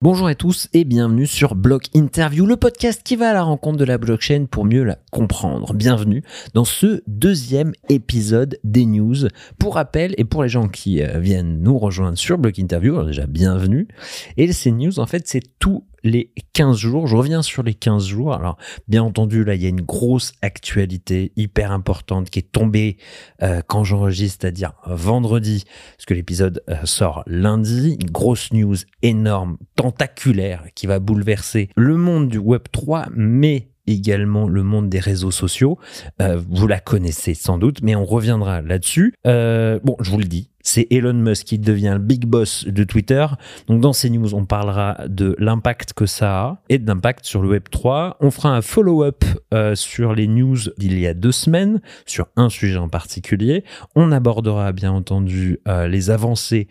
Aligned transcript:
Bonjour 0.00 0.28
à 0.28 0.36
tous 0.36 0.68
et 0.74 0.84
bienvenue 0.84 1.26
sur 1.26 1.56
Block 1.56 1.86
Interview, 1.92 2.46
le 2.46 2.56
podcast 2.56 3.02
qui 3.02 3.16
va 3.16 3.30
à 3.30 3.32
la 3.32 3.42
rencontre 3.42 3.78
de 3.78 3.84
la 3.84 3.98
blockchain 3.98 4.46
pour 4.48 4.64
mieux 4.64 4.84
la 4.84 4.96
comprendre. 5.10 5.74
Bienvenue 5.74 6.22
dans 6.54 6.64
ce 6.64 7.02
deuxième 7.08 7.72
épisode 7.88 8.60
des 8.62 8.86
news. 8.86 9.26
Pour 9.58 9.74
rappel 9.74 10.14
et 10.16 10.22
pour 10.22 10.44
les 10.44 10.48
gens 10.48 10.68
qui 10.68 11.02
euh, 11.02 11.18
viennent 11.18 11.60
nous 11.64 11.76
rejoindre 11.80 12.16
sur 12.16 12.38
Block 12.38 12.60
Interview, 12.60 12.94
alors 12.94 13.06
déjà 13.06 13.26
bienvenue. 13.26 13.88
Et 14.36 14.52
ces 14.52 14.70
news, 14.70 15.00
en 15.00 15.06
fait, 15.06 15.26
c'est 15.26 15.42
tout 15.58 15.84
les 16.02 16.32
15 16.52 16.76
jours. 16.76 17.06
Je 17.06 17.16
reviens 17.16 17.42
sur 17.42 17.62
les 17.62 17.74
15 17.74 18.06
jours. 18.06 18.34
Alors, 18.34 18.56
bien 18.86 19.02
entendu, 19.02 19.44
là, 19.44 19.54
il 19.54 19.62
y 19.62 19.66
a 19.66 19.68
une 19.68 19.82
grosse 19.82 20.32
actualité 20.42 21.32
hyper 21.36 21.72
importante 21.72 22.30
qui 22.30 22.38
est 22.38 22.52
tombée 22.52 22.98
euh, 23.42 23.62
quand 23.66 23.84
j'enregistre, 23.84 24.38
c'est-à-dire 24.40 24.72
vendredi, 24.86 25.64
parce 25.96 26.06
que 26.06 26.14
l'épisode 26.14 26.62
euh, 26.68 26.76
sort 26.84 27.22
lundi. 27.26 27.96
Une 28.00 28.10
grosse 28.10 28.52
news 28.52 28.76
énorme, 29.02 29.58
tentaculaire, 29.76 30.64
qui 30.74 30.86
va 30.86 30.98
bouleverser 30.98 31.70
le 31.76 31.96
monde 31.96 32.28
du 32.28 32.38
Web 32.38 32.62
3, 32.70 33.06
mais 33.14 33.68
également 33.92 34.48
le 34.48 34.62
monde 34.62 34.88
des 34.88 35.00
réseaux 35.00 35.30
sociaux. 35.30 35.78
Euh, 36.20 36.40
vous 36.48 36.66
la 36.66 36.80
connaissez 36.80 37.34
sans 37.34 37.58
doute, 37.58 37.82
mais 37.82 37.94
on 37.94 38.04
reviendra 38.04 38.62
là-dessus. 38.62 39.14
bon, 39.24 39.96
je 40.00 40.10
vous 40.10 40.18
le 40.18 40.24
dis, 40.24 40.50
c'est 40.68 40.86
Elon 40.90 41.14
Musk 41.14 41.46
qui 41.46 41.58
devient 41.58 41.94
le 41.94 41.98
big 41.98 42.26
boss 42.26 42.66
de 42.66 42.84
Twitter. 42.84 43.26
Donc 43.68 43.80
dans 43.80 43.94
ces 43.94 44.10
news, 44.10 44.34
on 44.34 44.44
parlera 44.44 44.98
de 45.08 45.34
l'impact 45.38 45.94
que 45.94 46.04
ça 46.04 46.40
a 46.40 46.62
et 46.68 46.78
de 46.78 46.86
l'impact 46.86 47.24
sur 47.24 47.42
le 47.42 47.48
Web 47.48 47.64
3. 47.70 48.18
On 48.20 48.30
fera 48.30 48.50
un 48.50 48.60
follow-up 48.60 49.24
euh, 49.54 49.74
sur 49.74 50.14
les 50.14 50.26
news 50.26 50.58
d'il 50.76 50.98
y 50.98 51.06
a 51.06 51.14
deux 51.14 51.32
semaines 51.32 51.80
sur 52.04 52.28
un 52.36 52.50
sujet 52.50 52.76
en 52.76 52.88
particulier. 52.88 53.64
On 53.94 54.12
abordera 54.12 54.72
bien 54.72 54.92
entendu 54.92 55.58
euh, 55.66 55.88
les 55.88 56.10
avancées 56.10 56.68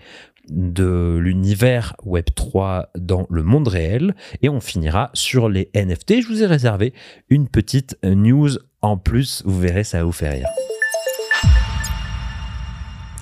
de 0.49 1.17
l'univers 1.21 1.95
Web3 2.05 2.87
dans 2.97 3.27
le 3.29 3.43
monde 3.43 3.67
réel 3.67 4.15
et 4.41 4.49
on 4.49 4.59
finira 4.59 5.09
sur 5.13 5.49
les 5.49 5.69
NFT. 5.75 6.21
Je 6.21 6.27
vous 6.27 6.43
ai 6.43 6.45
réservé 6.45 6.93
une 7.29 7.47
petite 7.47 7.97
news 8.03 8.49
en 8.81 8.97
plus, 8.97 9.43
vous 9.45 9.59
verrez, 9.59 9.83
ça 9.83 9.99
va 9.99 10.03
vous 10.03 10.11
faire 10.11 10.33
rire. 10.33 10.47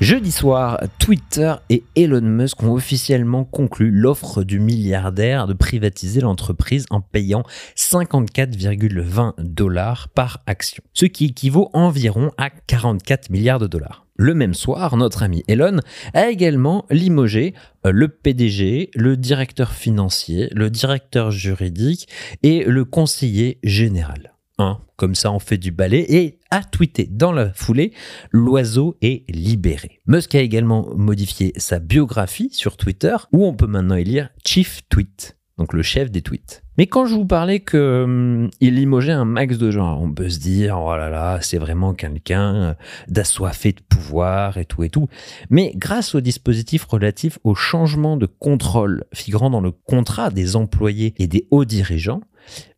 Jeudi 0.06 0.31
soir, 0.31 0.84
Twitter 1.00 1.56
et 1.72 1.84
Elon 1.95 2.22
Musk 2.22 2.61
ont 2.61 2.73
officiellement 2.73 3.44
conclu 3.44 3.89
l'offre 3.89 4.44
du 4.44 4.59
milliardaire 4.59 5.48
de 5.48 5.53
privatiser 5.53 6.22
l'entreprise 6.22 6.86
en 6.92 7.02
payant 7.02 7.42
54,20 7.75 9.33
dollars 9.39 10.09
par 10.09 10.44
action, 10.45 10.83
ce 10.94 11.08
qui 11.08 11.26
équivaut 11.26 11.72
environ 11.73 12.30
à 12.38 12.52
44 12.52 13.31
milliards 13.31 13.58
de 13.58 13.66
dollars. 13.66 14.06
Le 14.16 14.36
même 14.36 14.53
soir, 14.53 14.95
notre 14.95 15.23
ami 15.23 15.44
Elon 15.48 15.80
a 16.14 16.30
également 16.30 16.86
limogé 16.92 17.56
euh, 17.88 17.92
le 17.92 18.08
PDG, 18.08 18.92
le 18.94 19.17
directeur 19.17 19.72
financier, 19.72 20.50
le 20.52 20.70
directeur 20.70 21.31
juridique 21.31 22.08
et 22.44 22.64
le 22.64 22.86
conseiller 22.86 23.58
général. 23.64 24.34
Hein, 24.58 24.80
comme 24.95 25.16
ça 25.16 25.34
on 25.34 25.39
fait 25.39 25.58
du 25.58 25.72
balai, 25.72 26.06
et 26.08 26.39
a 26.50 26.64
tweeté 26.64 27.09
dans 27.11 27.34
la 27.34 27.52
foulée 27.53 27.92
L'oiseau 28.31 28.95
est 29.02 29.30
libéré. 29.30 30.00
Musk 30.08 30.34
a 30.36 30.39
également 30.39 30.88
modifié 30.95 31.52
sa 31.58 31.80
biographie 31.80 32.50
sur 32.53 32.78
Twitter, 32.78 33.17
où 33.33 33.45
on 33.45 33.53
peut 33.53 33.67
maintenant 33.67 33.95
y 33.95 34.06
lire 34.06 34.30
Chief 34.45 34.81
Tweet, 34.88 35.38
donc 35.58 35.73
le 35.73 35.83
chef 35.83 36.09
des 36.09 36.22
tweets. 36.22 36.64
Mais 36.78 36.88
quand 36.88 37.06
je 37.06 37.16
vous 37.16 37.26
parlais 37.26 37.61
qu'il 37.61 37.80
hum, 37.80 38.50
limogeait 38.61 39.11
un 39.11 39.26
max 39.26 39.58
de 39.58 39.72
gens, 39.72 40.00
on 40.02 40.11
peut 40.11 40.30
se 40.30 40.39
dire, 40.39 40.80
oh 40.80 40.95
là 40.95 41.09
là, 41.09 41.39
c'est 41.42 41.58
vraiment 41.58 41.94
quelqu'un 41.94 42.78
d'assoiffé 43.09 43.73
de 43.73 43.81
pouvoir 43.81 44.58
et 44.58 44.66
tout 44.66 44.83
et 44.83 44.89
tout. 44.89 45.08
Mais 45.50 45.73
grâce 45.76 46.16
au 46.16 46.22
dispositif 46.22 46.86
relatif 46.86 47.39
au 47.44 47.56
changement 47.56 48.16
de 48.16 48.26
contrôle 48.26 49.03
figurant 49.14 49.50
dans 49.50 49.61
le 49.61 49.72
contrat 49.72 50.30
des 50.30 50.56
employés 50.56 51.14
et 51.17 51.28
des 51.28 51.48
hauts 51.52 51.66
dirigeants, 51.66 52.22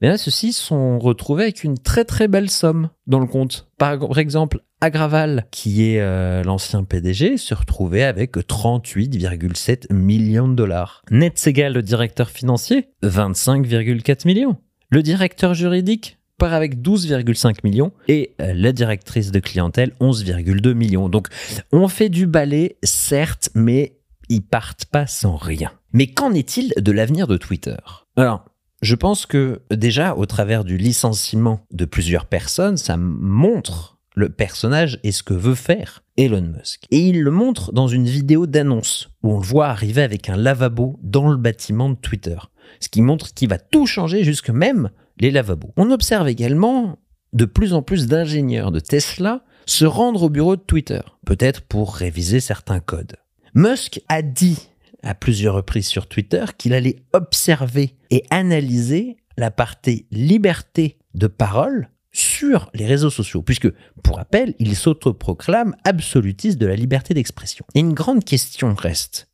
mais 0.01 0.09
là, 0.09 0.17
ceux-ci 0.17 0.53
sont 0.53 0.99
retrouvés 0.99 1.43
avec 1.43 1.63
une 1.63 1.77
très 1.77 2.05
très 2.05 2.27
belle 2.27 2.49
somme 2.49 2.89
dans 3.05 3.19
le 3.19 3.27
compte. 3.27 3.67
Par 3.77 4.17
exemple, 4.17 4.61
Agraval, 4.79 5.47
qui 5.49 5.89
est 5.89 5.99
euh, 5.99 6.43
l'ancien 6.43 6.83
PDG, 6.83 7.37
se 7.37 7.53
retrouvait 7.53 8.03
avec 8.03 8.37
38,7 8.37 9.91
millions 9.93 10.47
de 10.47 10.55
dollars. 10.55 11.01
Netsegal, 11.09 11.73
le 11.73 11.81
directeur 11.81 12.29
financier, 12.29 12.89
25,4 13.03 14.27
millions. 14.27 14.57
Le 14.89 15.01
directeur 15.01 15.53
juridique 15.53 16.17
part 16.37 16.53
avec 16.53 16.77
12,5 16.77 17.57
millions 17.63 17.91
et 18.07 18.35
euh, 18.39 18.53
la 18.53 18.71
directrice 18.71 19.31
de 19.31 19.39
clientèle 19.39 19.93
11,2 19.99 20.73
millions. 20.73 21.09
Donc 21.09 21.27
on 21.71 21.87
fait 21.87 22.09
du 22.09 22.27
balai, 22.27 22.77
certes, 22.83 23.49
mais 23.55 23.97
ils 24.29 24.43
partent 24.43 24.85
pas 24.85 25.07
sans 25.07 25.35
rien. 25.35 25.71
Mais 25.93 26.07
qu'en 26.07 26.33
est-il 26.33 26.73
de 26.77 26.91
l'avenir 26.91 27.27
de 27.27 27.37
Twitter? 27.37 27.77
Alors, 28.15 28.45
je 28.81 28.95
pense 28.95 29.25
que 29.25 29.61
déjà, 29.71 30.15
au 30.15 30.25
travers 30.25 30.63
du 30.63 30.77
licenciement 30.77 31.65
de 31.71 31.85
plusieurs 31.85 32.25
personnes, 32.25 32.77
ça 32.77 32.95
montre 32.97 33.97
le 34.15 34.29
personnage 34.29 34.99
et 35.03 35.11
ce 35.11 35.23
que 35.23 35.33
veut 35.33 35.55
faire 35.55 36.03
Elon 36.17 36.41
Musk. 36.41 36.85
Et 36.89 36.99
il 36.99 37.21
le 37.21 37.31
montre 37.31 37.71
dans 37.71 37.87
une 37.87 38.07
vidéo 38.07 38.47
d'annonce 38.47 39.09
où 39.23 39.31
on 39.33 39.39
le 39.39 39.45
voit 39.45 39.67
arriver 39.67 40.01
avec 40.01 40.29
un 40.29 40.35
lavabo 40.35 40.99
dans 41.03 41.29
le 41.29 41.37
bâtiment 41.37 41.89
de 41.89 41.95
Twitter. 41.95 42.37
Ce 42.79 42.89
qui 42.89 43.01
montre 43.01 43.33
qu'il 43.33 43.49
va 43.49 43.59
tout 43.59 43.85
changer, 43.85 44.23
jusque 44.23 44.49
même 44.49 44.89
les 45.19 45.31
lavabos. 45.31 45.71
On 45.77 45.91
observe 45.91 46.27
également 46.27 46.97
de 47.33 47.45
plus 47.45 47.73
en 47.73 47.81
plus 47.81 48.07
d'ingénieurs 48.07 48.71
de 48.71 48.79
Tesla 48.79 49.43
se 49.65 49.85
rendre 49.85 50.23
au 50.23 50.29
bureau 50.29 50.55
de 50.55 50.61
Twitter, 50.61 51.01
peut-être 51.25 51.61
pour 51.61 51.95
réviser 51.95 52.39
certains 52.39 52.79
codes. 52.79 53.17
Musk 53.53 54.01
a 54.07 54.21
dit 54.21 54.69
plusieurs 55.15 55.55
reprises 55.55 55.87
sur 55.87 56.07
Twitter 56.07 56.45
qu'il 56.57 56.73
allait 56.73 57.03
observer 57.13 57.95
et 58.09 58.23
analyser 58.29 59.17
la 59.37 59.51
partie 59.51 60.07
liberté 60.11 60.97
de 61.13 61.27
parole 61.27 61.89
sur 62.11 62.69
les 62.73 62.87
réseaux 62.87 63.11
sociaux, 63.11 63.43
puisque, 63.43 63.71
pour 64.01 64.17
rappel, 64.17 64.55
il 64.57 64.75
s'autoproclame 64.75 65.75
absolutiste 65.83 66.57
de 66.57 66.65
la 66.65 66.75
liberté 66.75 67.13
d'expression. 67.13 67.65
Et 67.75 67.79
une 67.79 67.93
grande 67.93 68.23
question 68.23 68.73
reste, 68.73 69.29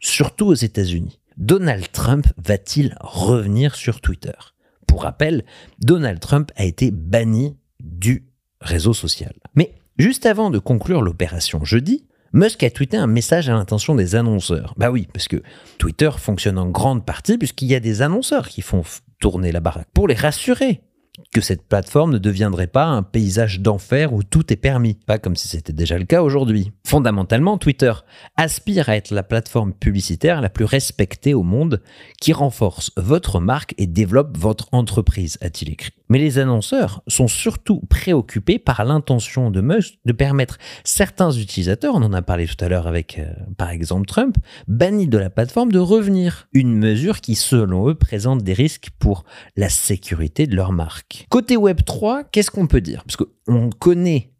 surtout 0.00 0.46
aux 0.46 0.54
États-Unis. 0.54 1.18
Donald 1.36 1.90
Trump 1.92 2.26
va-t-il 2.36 2.96
revenir 3.00 3.74
sur 3.74 4.00
Twitter? 4.00 4.32
Pour 4.86 5.02
rappel, 5.02 5.44
Donald 5.80 6.20
Trump 6.20 6.50
a 6.56 6.64
été 6.64 6.90
banni 6.90 7.56
du 7.80 8.24
réseau 8.60 8.92
social. 8.92 9.34
Mais 9.54 9.74
juste 9.98 10.26
avant 10.26 10.50
de 10.50 10.58
conclure 10.58 11.02
l'opération 11.02 11.64
jeudi, 11.64 12.07
Musk 12.32 12.62
a 12.62 12.70
tweeté 12.70 12.96
un 12.96 13.06
message 13.06 13.48
à 13.48 13.52
l'intention 13.52 13.94
des 13.94 14.14
annonceurs. 14.14 14.74
Bah 14.76 14.90
oui, 14.90 15.08
parce 15.12 15.28
que 15.28 15.42
Twitter 15.78 16.10
fonctionne 16.18 16.58
en 16.58 16.68
grande 16.68 17.04
partie 17.04 17.38
puisqu'il 17.38 17.68
y 17.68 17.74
a 17.74 17.80
des 17.80 18.02
annonceurs 18.02 18.48
qui 18.48 18.60
font 18.60 18.82
tourner 19.18 19.52
la 19.52 19.60
baraque 19.60 19.88
pour 19.94 20.08
les 20.08 20.14
rassurer 20.14 20.82
que 21.32 21.40
cette 21.40 21.66
plateforme 21.66 22.12
ne 22.12 22.18
deviendrait 22.18 22.68
pas 22.68 22.84
un 22.84 23.02
paysage 23.02 23.60
d'enfer 23.60 24.12
où 24.12 24.22
tout 24.22 24.52
est 24.52 24.56
permis, 24.56 24.94
pas 24.94 25.18
comme 25.18 25.36
si 25.36 25.48
c'était 25.48 25.72
déjà 25.72 25.98
le 25.98 26.04
cas 26.04 26.22
aujourd'hui. 26.22 26.72
Fondamentalement, 26.86 27.58
Twitter 27.58 27.92
aspire 28.36 28.88
à 28.88 28.96
être 28.96 29.10
la 29.10 29.22
plateforme 29.22 29.72
publicitaire 29.72 30.40
la 30.40 30.48
plus 30.48 30.64
respectée 30.64 31.34
au 31.34 31.42
monde 31.42 31.82
qui 32.20 32.32
renforce 32.32 32.92
votre 32.96 33.40
marque 33.40 33.74
et 33.78 33.86
développe 33.86 34.36
votre 34.36 34.68
entreprise, 34.72 35.38
a-t-il 35.40 35.72
écrit. 35.72 35.97
Mais 36.08 36.18
les 36.18 36.38
annonceurs 36.38 37.02
sont 37.06 37.28
surtout 37.28 37.80
préoccupés 37.88 38.58
par 38.58 38.84
l'intention 38.84 39.50
de 39.50 39.60
Musk 39.60 39.94
de 40.04 40.12
permettre 40.12 40.58
certains 40.84 41.30
utilisateurs, 41.30 41.94
on 41.94 42.02
en 42.02 42.12
a 42.12 42.22
parlé 42.22 42.46
tout 42.46 42.62
à 42.64 42.68
l'heure 42.68 42.86
avec 42.86 43.18
euh, 43.18 43.26
par 43.56 43.70
exemple 43.70 44.06
Trump, 44.06 44.36
bannis 44.66 45.08
de 45.08 45.18
la 45.18 45.30
plateforme 45.30 45.72
de 45.72 45.78
revenir. 45.78 46.48
Une 46.52 46.74
mesure 46.74 47.20
qui 47.20 47.34
selon 47.34 47.88
eux 47.88 47.94
présente 47.94 48.42
des 48.42 48.52
risques 48.52 48.90
pour 48.98 49.24
la 49.56 49.68
sécurité 49.68 50.46
de 50.46 50.56
leur 50.56 50.72
marque. 50.72 51.26
Côté 51.28 51.56
Web 51.56 51.80
3, 51.84 52.24
qu'est-ce 52.24 52.50
qu'on 52.50 52.66
peut 52.66 52.80
dire? 52.80 53.04
Parce 53.04 53.16
qu'on 53.16 53.70
connaît 53.70 54.32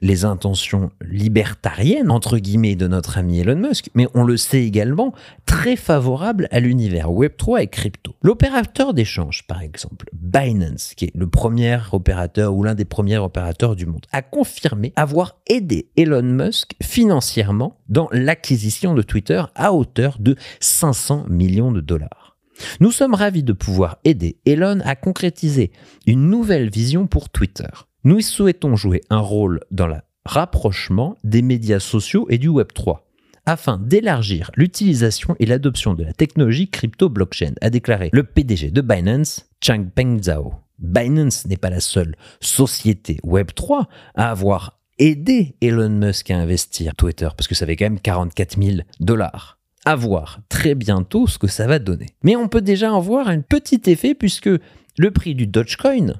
les 0.00 0.24
intentions 0.24 0.90
libertariennes, 1.00 2.10
entre 2.10 2.38
guillemets, 2.38 2.76
de 2.76 2.86
notre 2.86 3.18
ami 3.18 3.40
Elon 3.40 3.56
Musk, 3.56 3.90
mais 3.94 4.06
on 4.14 4.24
le 4.24 4.36
sait 4.36 4.64
également 4.64 5.12
très 5.46 5.76
favorable 5.76 6.48
à 6.50 6.60
l'univers 6.60 7.10
Web3 7.10 7.62
et 7.62 7.66
crypto. 7.66 8.14
L'opérateur 8.22 8.94
d'échange, 8.94 9.46
par 9.46 9.62
exemple, 9.62 10.06
Binance, 10.12 10.94
qui 10.94 11.06
est 11.06 11.16
le 11.16 11.28
premier 11.28 11.78
opérateur 11.92 12.54
ou 12.54 12.62
l'un 12.62 12.74
des 12.74 12.84
premiers 12.84 13.18
opérateurs 13.18 13.76
du 13.76 13.86
monde, 13.86 14.06
a 14.12 14.22
confirmé 14.22 14.92
avoir 14.96 15.38
aidé 15.48 15.88
Elon 15.96 16.22
Musk 16.22 16.74
financièrement 16.82 17.78
dans 17.88 18.08
l'acquisition 18.12 18.94
de 18.94 19.02
Twitter 19.02 19.42
à 19.54 19.72
hauteur 19.72 20.16
de 20.20 20.36
500 20.60 21.26
millions 21.28 21.72
de 21.72 21.80
dollars. 21.80 22.36
Nous 22.80 22.92
sommes 22.92 23.14
ravis 23.14 23.42
de 23.42 23.52
pouvoir 23.52 23.98
aider 24.04 24.38
Elon 24.44 24.80
à 24.84 24.96
concrétiser 24.96 25.70
une 26.06 26.28
nouvelle 26.28 26.70
vision 26.70 27.06
pour 27.06 27.28
Twitter. 27.28 27.68
Nous 28.08 28.22
souhaitons 28.22 28.74
jouer 28.74 29.02
un 29.10 29.18
rôle 29.18 29.60
dans 29.70 29.86
le 29.86 29.96
rapprochement 30.24 31.18
des 31.24 31.42
médias 31.42 31.78
sociaux 31.78 32.26
et 32.30 32.38
du 32.38 32.48
Web 32.48 32.68
3 32.72 33.06
afin 33.44 33.76
d'élargir 33.76 34.50
l'utilisation 34.56 35.36
et 35.38 35.44
l'adoption 35.44 35.92
de 35.92 36.04
la 36.04 36.14
technologie 36.14 36.70
crypto-blockchain, 36.70 37.52
a 37.60 37.68
déclaré 37.68 38.08
le 38.14 38.22
PDG 38.22 38.70
de 38.70 38.80
Binance, 38.80 39.50
Changpeng 39.62 40.22
Zhao. 40.22 40.54
Binance 40.78 41.44
n'est 41.44 41.58
pas 41.58 41.68
la 41.68 41.80
seule 41.80 42.16
société 42.40 43.18
Web3 43.26 43.84
à 44.14 44.30
avoir 44.30 44.80
aidé 44.98 45.56
Elon 45.60 45.90
Musk 45.90 46.30
à 46.30 46.38
investir 46.38 46.94
Twitter, 46.94 47.28
parce 47.36 47.46
que 47.46 47.54
ça 47.54 47.66
fait 47.66 47.76
quand 47.76 47.84
même 47.84 48.00
44 48.00 48.58
000 48.58 48.78
dollars. 49.00 49.58
À 49.84 49.96
voir 49.96 50.38
très 50.48 50.74
bientôt 50.74 51.26
ce 51.26 51.36
que 51.36 51.46
ça 51.46 51.66
va 51.66 51.78
donner. 51.78 52.06
Mais 52.22 52.36
on 52.36 52.48
peut 52.48 52.62
déjà 52.62 52.90
en 52.90 53.00
voir 53.00 53.28
un 53.28 53.42
petit 53.42 53.82
effet 53.84 54.14
puisque 54.14 54.48
le 54.96 55.10
prix 55.10 55.34
du 55.34 55.46
Dogecoin, 55.46 56.14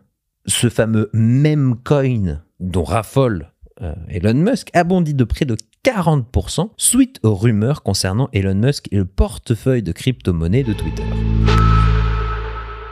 ce 0.48 0.68
fameux 0.68 1.10
même 1.12 1.76
coin 1.84 2.42
dont 2.58 2.82
raffole 2.82 3.52
euh, 3.80 3.94
Elon 4.08 4.34
Musk, 4.34 4.70
a 4.74 4.82
de 4.82 5.24
près 5.24 5.44
de 5.44 5.56
40% 5.84 6.70
suite 6.76 7.20
aux 7.22 7.36
rumeurs 7.36 7.84
concernant 7.84 8.28
Elon 8.32 8.56
Musk 8.56 8.88
et 8.90 8.96
le 8.96 9.04
portefeuille 9.04 9.84
de 9.84 9.92
crypto-monnaies 9.92 10.64
de 10.64 10.72
Twitter. 10.72 11.04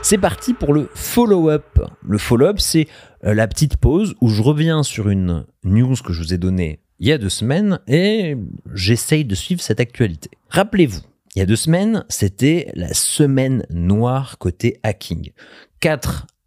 C'est 0.03 0.19
parti 0.19 0.55
pour 0.55 0.73
le 0.73 0.89
follow-up. 0.95 1.81
Le 2.07 2.19
follow-up, 2.19 2.61
c'est 2.61 2.87
euh, 3.25 3.35
la 3.35 3.49
petite 3.49 3.77
pause 3.79 4.15
où 4.21 4.29
je 4.29 4.41
reviens 4.41 4.85
sur 4.85 5.09
une 5.09 5.45
news 5.65 5.97
que 6.05 6.13
je 6.13 6.23
vous 6.23 6.33
ai 6.33 6.39
donnée 6.39 6.79
il 6.99 7.09
y 7.09 7.13
a 7.13 7.19
deux 7.19 7.29
semaines 7.29 7.81
et 7.87 8.37
j'essaye 8.73 9.25
de 9.25 9.35
suivre 9.35 9.61
cette 9.61 9.81
actualité. 9.81 10.31
Rappelez-vous, 10.49 11.01
il 11.35 11.41
y 11.41 11.43
a 11.43 11.47
deux 11.47 11.57
semaines, 11.57 12.05
c'était 12.09 12.71
la 12.75 12.95
semaine 12.95 13.67
noire 13.71 14.39
côté 14.39 14.79
hacking. 14.83 15.33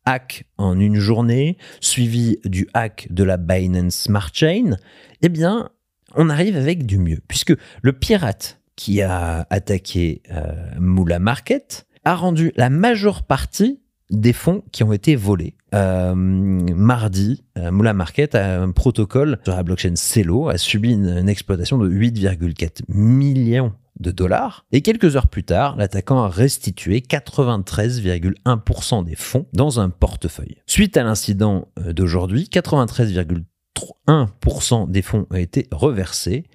Hacks 0.10 0.44
en 0.58 0.80
une 0.80 0.96
journée, 0.96 1.58
suivi 1.82 2.40
du 2.44 2.68
hack 2.74 3.08
de 3.12 3.24
la 3.24 3.38
Binance 3.38 3.96
Smart 3.96 4.32
Chain. 4.34 4.76
Eh 5.22 5.30
bien, 5.30 5.70
on 6.16 6.30
arrive 6.30 6.58
avec 6.58 6.86
du 6.86 6.98
mieux, 6.98 7.20
puisque 7.28 7.54
le 7.82 7.94
pirate 7.94 8.60
qui 8.76 9.02
a 9.02 9.46
attaqué 9.50 10.22
euh, 10.32 10.80
Market 11.20 11.86
a 12.06 12.16
rendu 12.16 12.52
la 12.56 12.70
majeure 12.70 13.24
partie 13.24 13.80
des 14.10 14.34
fonds 14.34 14.64
qui 14.72 14.84
ont 14.84 14.94
été 14.94 15.16
volés. 15.16 15.56
Euh, 15.76 16.16
mardi, 16.16 17.44
euh, 17.58 17.72
Moula 17.72 17.94
Market, 17.94 18.34
un 18.34 18.72
protocole 18.72 19.38
sur 19.44 19.56
la 19.56 19.62
blockchain 19.62 19.96
Celo, 19.96 20.50
a 20.50 20.58
subi 20.58 20.94
une, 20.94 21.30
exploitation 21.30 21.78
de 21.78 21.88
8,4 21.88 22.82
millions 22.88 23.74
de 24.00 24.12
dollars. 24.12 24.66
Et 24.72 24.82
quelques 24.82 25.16
heures 25.16 25.28
plus 25.28 25.44
tard, 25.44 25.76
l'attaquant 25.76 26.24
a 26.24 26.30
restitué 26.30 27.00
93,1% 27.00 29.04
des 29.04 29.16
fonds 29.16 29.48
dans 29.54 29.80
un 29.80 29.90
portefeuille. 29.90 30.58
Suite 30.66 30.98
à 30.98 31.04
l'incident 31.04 31.68
euh, 31.80 31.94
d'aujourd'hui, 31.94 32.50
93,1% 32.52 34.90
des 34.90 35.02
fonds 35.02 35.28
ont 35.30 35.36
été 35.36 35.68
reversés, 35.72 36.46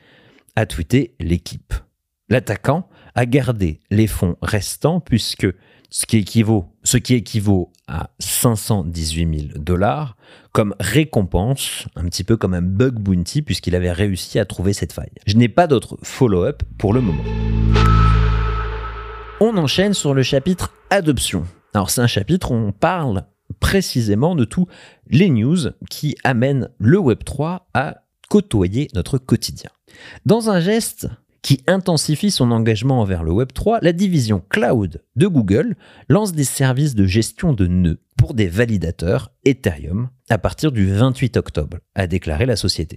a 0.57 0.67
tweeté 0.67 1.15
l'équipe. 1.21 1.75
L'attaquant 2.29 2.89
a 3.15 3.27
gardé 3.27 3.81
les 3.91 4.07
fonds 4.07 4.37
restants 4.41 5.01
puisque 5.01 5.47
ce 5.97 6.07
qui 6.07 6.17
équivaut, 6.17 6.67
ce 6.83 6.97
qui 6.97 7.15
équivaut 7.15 7.71
à 7.87 8.11
518 8.19 9.49
000 9.53 9.59
dollars 9.59 10.17
comme 10.51 10.75
récompense, 10.81 11.87
un 11.95 12.05
petit 12.07 12.25
peu 12.25 12.37
comme 12.37 12.53
un 12.53 12.63
bug 12.63 12.95
bounty 12.95 13.43
puisqu'il 13.43 13.77
avait 13.77 13.93
réussi 13.93 14.41
à 14.41 14.45
trouver 14.45 14.73
cette 14.73 14.93
faille. 14.93 15.13
Je 15.25 15.37
n'ai 15.37 15.49
pas 15.49 15.69
d'autre 15.69 15.97
follow-up 16.03 16.65
pour 16.79 16.95
le 16.95 17.01
moment. 17.01 17.23
On 19.41 19.57
enchaîne 19.57 19.95
sur 19.95 20.15
le 20.15 20.25
chapitre 20.25 20.75
adoption. 20.91 21.45
Alors 21.75 21.91
c'est 21.91 22.01
un 22.01 22.09
chapitre 22.09 22.51
où 22.51 22.55
on 22.55 22.73
parle 22.73 23.27
précisément 23.61 24.35
de 24.35 24.45
tous 24.45 24.67
les 25.07 25.31
news 25.31 25.59
qui 25.91 26.17
amènent 26.25 26.71
le 26.79 26.99
Web3 26.99 27.61
à 27.73 27.99
côtoyer 28.29 28.89
notre 28.95 29.19
quotidien. 29.19 29.71
Dans 30.27 30.51
un 30.51 30.59
geste 30.59 31.07
qui 31.45 31.63
intensifie 31.67 32.31
son 32.31 32.51
engagement 32.51 33.03
envers 33.03 33.23
le 33.23 33.31
Web3, 33.31 33.79
la 33.83 33.93
division 33.93 34.43
cloud 34.49 35.05
de 35.15 35.27
Google 35.27 35.77
lance 36.09 36.33
des 36.33 36.43
services 36.43 36.95
de 36.95 37.05
gestion 37.05 37.53
de 37.53 37.67
nœuds 37.67 38.01
pour 38.17 38.33
des 38.33 38.49
validateurs 38.49 39.31
Ethereum 39.45 40.09
à 40.31 40.39
partir 40.39 40.73
du 40.73 40.87
28 40.91 41.37
octobre, 41.37 41.77
a 41.95 42.07
déclaré 42.07 42.47
la 42.47 42.57
société. 42.57 42.97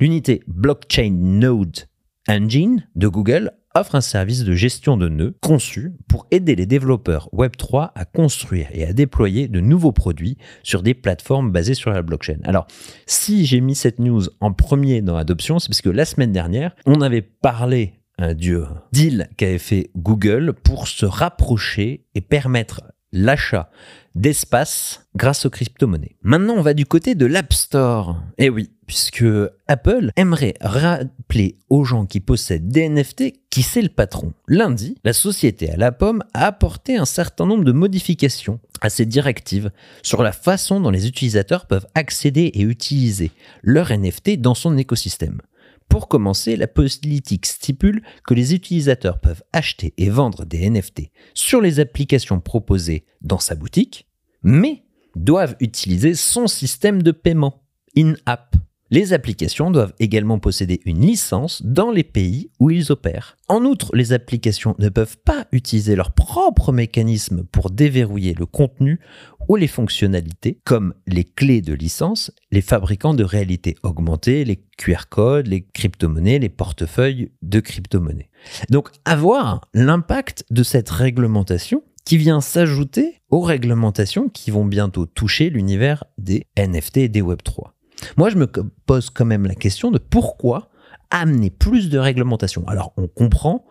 L'unité 0.00 0.42
Blockchain 0.46 1.10
Node 1.10 1.84
Engine 2.28 2.88
de 2.94 3.08
Google 3.08 3.52
offre 3.80 3.94
un 3.94 4.00
service 4.00 4.44
de 4.44 4.54
gestion 4.54 4.96
de 4.96 5.08
nœuds 5.08 5.34
conçu 5.40 5.92
pour 6.08 6.26
aider 6.30 6.56
les 6.56 6.66
développeurs 6.66 7.28
Web3 7.32 7.90
à 7.94 8.04
construire 8.04 8.68
et 8.72 8.84
à 8.86 8.92
déployer 8.92 9.48
de 9.48 9.60
nouveaux 9.60 9.92
produits 9.92 10.36
sur 10.62 10.82
des 10.82 10.94
plateformes 10.94 11.50
basées 11.50 11.74
sur 11.74 11.90
la 11.90 12.02
blockchain. 12.02 12.38
Alors, 12.44 12.66
si 13.06 13.46
j'ai 13.46 13.60
mis 13.60 13.74
cette 13.74 13.98
news 13.98 14.22
en 14.40 14.52
premier 14.52 15.02
dans 15.02 15.16
l'adoption, 15.16 15.58
c'est 15.58 15.68
parce 15.68 15.82
que 15.82 15.90
la 15.90 16.04
semaine 16.04 16.32
dernière, 16.32 16.74
on 16.86 17.00
avait 17.00 17.22
parlé 17.22 17.94
euh, 18.20 18.34
du 18.34 18.56
deal 18.92 19.28
qu'avait 19.36 19.58
fait 19.58 19.90
Google 19.96 20.54
pour 20.64 20.88
se 20.88 21.04
rapprocher 21.04 22.06
et 22.14 22.20
permettre 22.20 22.82
l'achat 23.12 23.70
d'espace 24.14 25.06
grâce 25.14 25.46
aux 25.46 25.50
crypto-monnaies. 25.50 26.16
Maintenant, 26.22 26.54
on 26.54 26.62
va 26.62 26.74
du 26.74 26.86
côté 26.86 27.14
de 27.14 27.26
l'App 27.26 27.52
Store. 27.52 28.22
Eh 28.38 28.48
oui, 28.48 28.70
puisque 28.86 29.24
Apple 29.66 30.12
aimerait 30.16 30.54
rappeler 30.60 31.58
aux 31.68 31.84
gens 31.84 32.06
qui 32.06 32.20
possèdent 32.20 32.68
des 32.68 32.88
NFT 32.88 33.34
qui 33.50 33.62
c'est 33.62 33.82
le 33.82 33.88
patron. 33.88 34.32
Lundi, 34.48 34.96
la 35.04 35.12
société 35.12 35.70
à 35.70 35.76
la 35.76 35.92
pomme 35.92 36.22
a 36.34 36.46
apporté 36.46 36.96
un 36.96 37.04
certain 37.04 37.46
nombre 37.46 37.64
de 37.64 37.72
modifications 37.72 38.60
à 38.80 38.90
ses 38.90 39.06
directives 39.06 39.70
sur 40.02 40.22
la 40.22 40.32
façon 40.32 40.80
dont 40.80 40.90
les 40.90 41.08
utilisateurs 41.08 41.66
peuvent 41.66 41.86
accéder 41.94 42.50
et 42.54 42.62
utiliser 42.62 43.30
leur 43.62 43.90
NFT 43.90 44.40
dans 44.40 44.54
son 44.54 44.76
écosystème. 44.76 45.40
Pour 45.88 46.08
commencer, 46.08 46.56
la 46.56 46.66
politique 46.66 47.46
stipule 47.46 48.02
que 48.26 48.34
les 48.34 48.54
utilisateurs 48.54 49.20
peuvent 49.20 49.42
acheter 49.52 49.94
et 49.96 50.10
vendre 50.10 50.44
des 50.44 50.68
NFT 50.68 51.10
sur 51.32 51.60
les 51.60 51.80
applications 51.80 52.40
proposées 52.40 53.06
dans 53.22 53.38
sa 53.38 53.54
boutique, 53.54 54.06
mais 54.42 54.82
doivent 55.14 55.56
utiliser 55.60 56.14
son 56.14 56.46
système 56.46 57.02
de 57.02 57.12
paiement, 57.12 57.62
in-app. 57.96 58.56
Les 58.90 59.12
applications 59.12 59.72
doivent 59.72 59.94
également 59.98 60.38
posséder 60.38 60.80
une 60.84 61.00
licence 61.00 61.60
dans 61.64 61.90
les 61.90 62.04
pays 62.04 62.50
où 62.60 62.70
ils 62.70 62.92
opèrent. 62.92 63.36
En 63.48 63.64
outre, 63.64 63.90
les 63.96 64.12
applications 64.12 64.76
ne 64.78 64.88
peuvent 64.88 65.18
pas 65.24 65.46
utiliser 65.50 65.96
leur 65.96 66.12
propre 66.12 66.72
mécanisme 66.72 67.42
pour 67.50 67.70
déverrouiller 67.70 68.34
le 68.34 68.46
contenu 68.46 69.00
ou 69.48 69.56
les 69.56 69.66
fonctionnalités 69.66 70.60
comme 70.64 70.94
les 71.08 71.24
clés 71.24 71.62
de 71.62 71.72
licence, 71.72 72.30
les 72.52 72.60
fabricants 72.60 73.14
de 73.14 73.24
réalité 73.24 73.74
augmentée, 73.82 74.44
les 74.44 74.62
QR 74.78 75.08
codes, 75.10 75.48
les 75.48 75.62
crypto-monnaies, 75.62 76.38
les 76.38 76.48
portefeuilles 76.48 77.32
de 77.42 77.58
crypto-monnaies. 77.58 78.30
Donc, 78.70 78.90
avoir 79.04 79.62
l'impact 79.74 80.44
de 80.50 80.62
cette 80.62 80.90
réglementation 80.90 81.82
qui 82.04 82.18
vient 82.18 82.40
s'ajouter 82.40 83.20
aux 83.30 83.40
réglementations 83.40 84.28
qui 84.28 84.52
vont 84.52 84.64
bientôt 84.64 85.06
toucher 85.06 85.50
l'univers 85.50 86.04
des 86.18 86.44
NFT 86.56 86.98
et 86.98 87.08
des 87.08 87.22
Web3. 87.22 87.70
Moi, 88.16 88.30
je 88.30 88.36
me 88.36 88.46
pose 88.86 89.10
quand 89.10 89.24
même 89.24 89.46
la 89.46 89.54
question 89.54 89.90
de 89.90 89.98
pourquoi 89.98 90.70
amener 91.10 91.50
plus 91.50 91.88
de 91.88 91.98
réglementation. 91.98 92.66
Alors, 92.66 92.92
on 92.96 93.08
comprend 93.08 93.64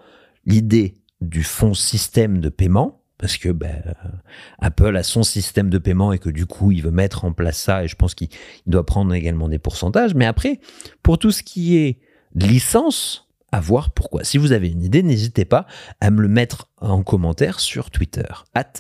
l'idée 0.46 0.96
du 1.22 1.44
fonds 1.44 1.74
système 1.74 2.40
de 2.40 2.50
paiement, 2.50 3.02
parce 3.18 3.38
que 3.38 3.50
ben, 3.50 3.96
Apple 4.60 4.96
a 4.96 5.04
son 5.04 5.24
système 5.24 5.70
de 5.70 5.78
paiement 5.78 6.12
et 6.12 6.20
que 6.20 6.30
du 6.30 6.46
coup, 6.46 6.72
il 6.72 6.82
veut 6.82 6.92
mettre 6.92 7.26
en 7.26 7.32
place 7.32 7.58
ça, 7.58 7.84
et 7.84 7.88
je 7.88 7.96
pense 7.96 8.16
qu'il 8.16 8.30
doit 8.68 8.86
prendre 8.86 9.14
également 9.14 9.48
des 9.50 9.60
pourcentages. 9.60 10.16
Mais 10.16 10.26
après, 10.26 10.60
pour 11.02 11.18
tout 11.18 11.32
ce 11.32 11.44
qui 11.44 11.78
est 11.78 12.00
licence, 12.36 13.25
à 13.56 13.62
voir 13.62 13.92
pourquoi. 13.92 14.26
Si 14.26 14.38
vous 14.38 14.52
avez 14.52 14.68
une 14.68 14.84
idée, 14.84 15.02
n'hésitez 15.02 15.46
pas 15.46 15.66
à 16.02 16.12
me 16.12 16.22
le 16.22 16.28
mettre 16.28 16.68
en 16.82 17.04
commentaire 17.04 17.62
sur 17.62 17.90
Twitter, 17.90 18.28
at. 18.54 18.74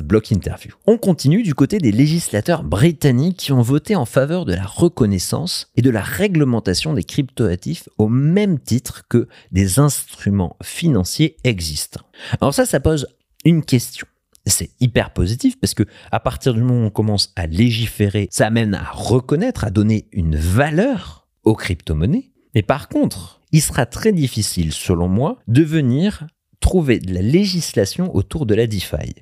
On 0.85 0.97
continue 0.97 1.43
du 1.43 1.55
côté 1.55 1.77
des 1.77 1.93
législateurs 1.93 2.61
britanniques 2.61 3.37
qui 3.37 3.53
ont 3.53 3.61
voté 3.61 3.95
en 3.95 4.03
faveur 4.03 4.43
de 4.43 4.53
la 4.53 4.65
reconnaissance 4.65 5.71
et 5.77 5.81
de 5.81 5.89
la 5.89 6.01
réglementation 6.01 6.93
des 6.93 7.05
cryptoactifs 7.05 7.87
au 7.97 8.09
même 8.09 8.59
titre 8.59 9.03
que 9.07 9.29
des 9.53 9.79
instruments 9.79 10.57
financiers 10.61 11.37
existants. 11.45 12.05
Alors 12.41 12.53
ça, 12.53 12.65
ça 12.65 12.81
pose 12.81 13.07
une 13.45 13.63
question. 13.63 14.07
C'est 14.45 14.71
hyper 14.81 15.13
positif 15.13 15.57
parce 15.57 15.73
que 15.73 15.83
à 16.11 16.19
partir 16.19 16.53
du 16.53 16.61
moment 16.61 16.81
où 16.81 16.87
on 16.87 16.89
commence 16.89 17.31
à 17.37 17.47
légiférer, 17.47 18.27
ça 18.29 18.47
amène 18.47 18.75
à 18.75 18.83
reconnaître, 18.91 19.63
à 19.63 19.69
donner 19.69 20.09
une 20.11 20.35
valeur 20.35 21.29
aux 21.45 21.55
crypto-monnaies. 21.55 22.33
Mais 22.53 22.61
par 22.61 22.89
contre, 22.89 23.34
il 23.51 23.61
sera 23.61 23.85
très 23.85 24.11
difficile, 24.11 24.73
selon 24.73 25.07
moi, 25.07 25.39
de 25.47 25.63
venir 25.63 26.27
trouver 26.59 26.99
de 26.99 27.13
la 27.13 27.21
législation 27.21 28.15
autour 28.15 28.45
de 28.45 28.55
la 28.55 28.67
DeFi. 28.67 29.13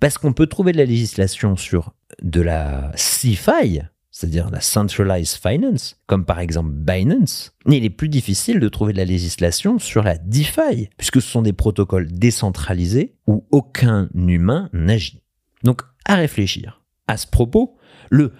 Parce 0.00 0.18
qu'on 0.18 0.32
peut 0.32 0.46
trouver 0.46 0.72
de 0.72 0.78
la 0.78 0.84
législation 0.84 1.56
sur 1.56 1.92
de 2.22 2.40
la 2.40 2.90
CeFi, 2.96 3.80
c'est-à-dire 4.10 4.50
la 4.50 4.60
Centralized 4.60 5.38
Finance, 5.40 6.00
comme 6.06 6.24
par 6.24 6.40
exemple 6.40 6.70
Binance, 6.70 7.54
mais 7.66 7.76
il 7.76 7.84
est 7.84 7.90
plus 7.90 8.08
difficile 8.08 8.58
de 8.58 8.68
trouver 8.68 8.92
de 8.92 8.98
la 8.98 9.04
législation 9.04 9.78
sur 9.78 10.02
la 10.02 10.18
DeFi, 10.18 10.88
puisque 10.96 11.22
ce 11.22 11.28
sont 11.28 11.42
des 11.42 11.52
protocoles 11.52 12.10
décentralisés 12.10 13.14
où 13.26 13.46
aucun 13.52 14.08
humain 14.14 14.70
n'agit. 14.72 15.22
Donc, 15.62 15.82
à 16.04 16.16
réfléchir. 16.16 16.82
À 17.06 17.16
ce 17.16 17.26
propos, 17.26 17.76
le 18.10 18.32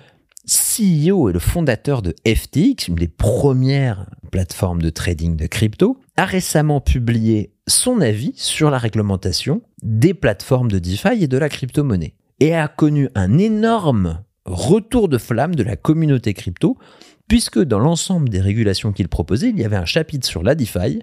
CEO 0.49 1.29
et 1.29 1.33
le 1.33 1.39
fondateur 1.39 2.03
de 2.03 2.15
FTX, 2.27 2.89
une 2.89 2.95
des 2.97 3.09
premières 3.09 4.07
plateformes 4.29 4.83
de 4.83 4.91
trading 4.91 5.37
de 5.37 5.47
crypto, 5.47 5.99
a 6.17 6.25
récemment 6.25 6.81
publié 6.81 7.53
son 7.67 8.01
avis 8.01 8.33
sur 8.37 8.71
la 8.71 8.79
réglementation 8.79 9.63
des 9.83 10.15
plateformes 10.15 10.71
de 10.71 10.79
DeFi 10.79 11.23
et 11.23 11.29
de 11.29 11.39
la 11.39 11.49
crypto-monnaie 11.49 12.15
et 12.41 12.55
a 12.55 12.69
connu 12.69 13.09
un 13.15 13.39
énorme 13.39 14.23
retour 14.45 15.09
de 15.09 15.19
flamme 15.19 15.55
de 15.55 15.63
la 15.63 15.77
communauté 15.77 16.35
crypto 16.35 16.79
puisque 17.29 17.59
dans 17.59 17.79
l'ensemble 17.79 18.29
des 18.29 18.41
régulations 18.41 18.93
qu'il 18.93 19.09
proposait, 19.09 19.51
il 19.51 19.59
y 19.59 19.65
avait 19.65 19.77
un 19.77 19.85
chapitre 19.85 20.27
sur 20.27 20.43
la 20.43 20.55
DeFi 20.55 21.03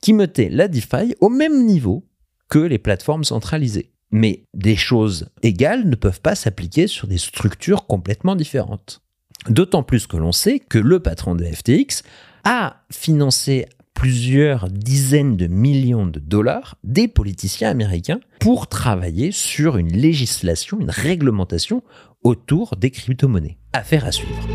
qui 0.00 0.14
mettait 0.14 0.48
la 0.48 0.68
DeFi 0.68 1.14
au 1.20 1.28
même 1.28 1.66
niveau 1.66 2.06
que 2.48 2.58
les 2.58 2.78
plateformes 2.78 3.24
centralisées. 3.24 3.92
Mais 4.10 4.44
des 4.54 4.76
choses 4.76 5.28
égales 5.42 5.88
ne 5.88 5.96
peuvent 5.96 6.20
pas 6.20 6.34
s'appliquer 6.34 6.86
sur 6.86 7.08
des 7.08 7.18
structures 7.18 7.86
complètement 7.86 8.36
différentes. 8.36 9.02
D'autant 9.48 9.82
plus 9.82 10.06
que 10.06 10.16
l'on 10.16 10.32
sait 10.32 10.58
que 10.58 10.78
le 10.78 11.00
patron 11.00 11.34
de 11.34 11.44
FTX 11.44 12.02
a 12.46 12.84
financé 12.92 13.66
plusieurs 13.92 14.70
dizaines 14.70 15.36
de 15.36 15.48
millions 15.48 16.06
de 16.06 16.20
dollars 16.20 16.76
des 16.84 17.08
politiciens 17.08 17.68
américains 17.68 18.20
pour 18.38 18.68
travailler 18.68 19.32
sur 19.32 19.78
une 19.78 19.92
législation, 19.92 20.78
une 20.80 20.90
réglementation 20.90 21.82
autour 22.22 22.76
des 22.76 22.92
crypto-monnaies. 22.92 23.58
Affaire 23.72 24.04
à 24.04 24.12
suivre. 24.12 24.46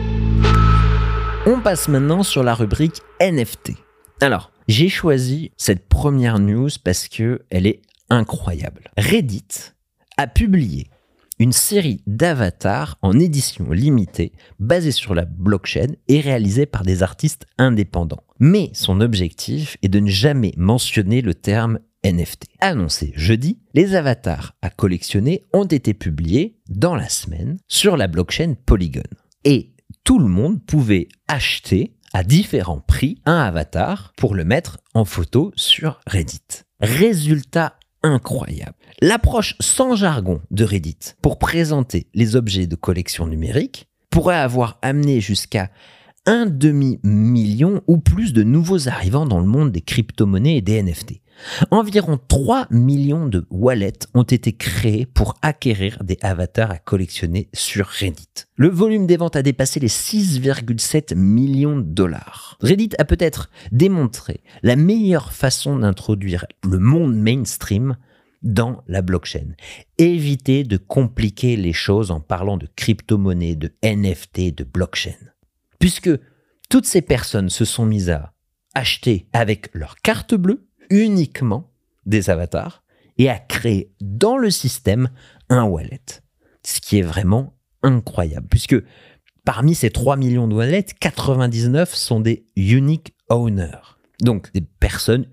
On 1.45 1.59
passe 1.59 1.89
maintenant 1.89 2.23
sur 2.23 2.43
la 2.43 2.55
rubrique 2.55 3.01
NFT. 3.19 3.73
Alors, 4.21 4.53
j'ai 4.69 4.87
choisi 4.87 5.51
cette 5.57 5.89
première 5.89 6.39
news 6.39 6.69
parce 6.81 7.09
que 7.09 7.41
elle 7.49 7.67
est 7.67 7.81
incroyable. 8.09 8.89
Reddit 8.97 9.73
a 10.15 10.27
publié 10.27 10.90
une 11.41 11.53
série 11.53 12.03
d'avatars 12.05 12.99
en 13.01 13.19
édition 13.19 13.71
limitée 13.71 14.31
basée 14.59 14.91
sur 14.91 15.15
la 15.15 15.25
blockchain 15.25 15.87
et 16.07 16.19
réalisée 16.19 16.67
par 16.67 16.83
des 16.83 17.01
artistes 17.01 17.47
indépendants. 17.57 18.23
Mais 18.37 18.69
son 18.73 19.01
objectif 19.01 19.75
est 19.81 19.89
de 19.89 19.99
ne 19.99 20.07
jamais 20.07 20.53
mentionner 20.55 21.21
le 21.21 21.33
terme 21.33 21.79
NFT. 22.05 22.45
Annoncé 22.59 23.11
jeudi, 23.15 23.57
les 23.73 23.95
avatars 23.95 24.53
à 24.61 24.69
collectionner 24.69 25.43
ont 25.51 25.65
été 25.65 25.95
publiés 25.95 26.59
dans 26.69 26.93
la 26.93 27.09
semaine 27.09 27.57
sur 27.67 27.97
la 27.97 28.07
blockchain 28.07 28.53
Polygon. 28.67 29.01
Et 29.43 29.73
tout 30.03 30.19
le 30.19 30.27
monde 30.27 30.63
pouvait 30.63 31.07
acheter 31.27 31.95
à 32.13 32.23
différents 32.23 32.81
prix 32.81 33.17
un 33.25 33.39
avatar 33.39 34.13
pour 34.15 34.35
le 34.35 34.45
mettre 34.45 34.77
en 34.93 35.05
photo 35.05 35.51
sur 35.55 36.01
Reddit. 36.05 36.65
Résultat 36.81 37.77
incroyable. 38.03 38.75
L'approche 39.01 39.55
sans 39.59 39.95
jargon 39.95 40.41
de 40.51 40.63
Reddit 40.63 41.15
pour 41.21 41.37
présenter 41.37 42.07
les 42.13 42.35
objets 42.35 42.67
de 42.67 42.75
collection 42.75 43.27
numérique 43.27 43.87
pourrait 44.09 44.35
avoir 44.37 44.77
amené 44.81 45.21
jusqu'à 45.21 45.69
un 46.25 46.45
demi-million 46.45 47.81
ou 47.87 47.97
plus 47.97 48.33
de 48.33 48.43
nouveaux 48.43 48.87
arrivants 48.87 49.25
dans 49.25 49.39
le 49.39 49.47
monde 49.47 49.71
des 49.71 49.81
crypto-monnaies 49.81 50.57
et 50.57 50.61
des 50.61 50.81
NFT. 50.83 51.21
Environ 51.71 52.19
3 52.27 52.67
millions 52.69 53.25
de 53.25 53.45
wallets 53.49 54.07
ont 54.13 54.23
été 54.23 54.53
créés 54.53 55.07
pour 55.07 55.35
acquérir 55.41 56.03
des 56.03 56.17
avatars 56.21 56.69
à 56.69 56.77
collectionner 56.77 57.49
sur 57.53 57.87
Reddit. 57.87 58.45
Le 58.55 58.69
volume 58.69 59.07
des 59.07 59.17
ventes 59.17 59.35
a 59.35 59.41
dépassé 59.41 59.79
les 59.79 59.87
6,7 59.87 61.15
millions 61.15 61.77
de 61.77 61.81
dollars. 61.81 62.57
Reddit 62.61 62.91
a 62.99 63.05
peut-être 63.05 63.49
démontré 63.71 64.41
la 64.61 64.75
meilleure 64.75 65.33
façon 65.33 65.79
d'introduire 65.79 66.45
le 66.63 66.77
monde 66.77 67.15
mainstream 67.15 67.97
dans 68.43 68.83
la 68.87 69.01
blockchain. 69.01 69.55
Évitez 69.97 70.63
de 70.63 70.77
compliquer 70.77 71.55
les 71.55 71.73
choses 71.73 72.11
en 72.11 72.19
parlant 72.19 72.57
de 72.57 72.67
crypto-monnaie, 72.75 73.55
de 73.55 73.71
NFT, 73.83 74.55
de 74.55 74.63
blockchain. 74.63 75.17
Puisque 75.81 76.11
toutes 76.69 76.85
ces 76.85 77.01
personnes 77.01 77.49
se 77.49 77.65
sont 77.65 77.85
mises 77.85 78.09
à 78.09 78.33
acheter 78.73 79.27
avec 79.33 79.69
leur 79.73 79.97
carte 79.97 80.33
bleue 80.33 80.65
uniquement 80.89 81.73
des 82.05 82.29
avatars 82.29 82.83
et 83.17 83.29
à 83.29 83.37
créer 83.37 83.91
dans 83.99 84.37
le 84.37 84.49
système 84.49 85.09
un 85.49 85.63
wallet. 85.63 86.01
Ce 86.63 86.79
qui 86.79 86.99
est 86.99 87.03
vraiment 87.03 87.57
incroyable, 87.83 88.47
puisque 88.47 88.75
parmi 89.43 89.75
ces 89.75 89.89
3 89.89 90.15
millions 90.15 90.47
de 90.47 90.53
wallets, 90.53 90.85
99 90.99 91.93
sont 91.93 92.19
des 92.19 92.45
unique 92.55 93.13
owners. 93.29 93.97
Donc 94.21 94.53
des 94.53 94.61
personnes 94.61 95.25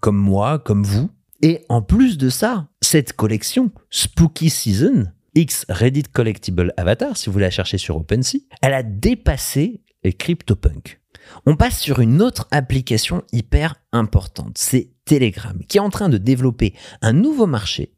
comme 0.00 0.18
moi, 0.18 0.58
comme 0.58 0.82
vous, 0.82 1.10
et 1.42 1.64
en 1.68 1.82
plus 1.82 2.18
de 2.18 2.28
ça, 2.28 2.68
cette 2.80 3.12
collection 3.14 3.70
Spooky 3.90 4.50
Season, 4.50 5.06
X 5.34 5.66
Reddit 5.68 6.04
Collectible 6.04 6.72
Avatar, 6.76 7.16
si 7.16 7.30
vous 7.30 7.38
la 7.38 7.50
cherchez 7.50 7.78
sur 7.78 7.96
OpenSea, 7.96 8.38
elle 8.60 8.74
a 8.74 8.82
dépassé 8.82 9.80
les 10.04 10.12
CryptoPunk. 10.12 11.00
On 11.46 11.56
passe 11.56 11.78
sur 11.78 12.00
une 12.00 12.20
autre 12.20 12.48
application 12.50 13.22
hyper 13.32 13.76
importante, 13.92 14.58
c'est 14.58 14.90
Telegram, 15.04 15.58
qui 15.68 15.78
est 15.78 15.80
en 15.80 15.90
train 15.90 16.08
de 16.08 16.18
développer 16.18 16.74
un 17.00 17.12
nouveau 17.12 17.46
marché 17.46 17.94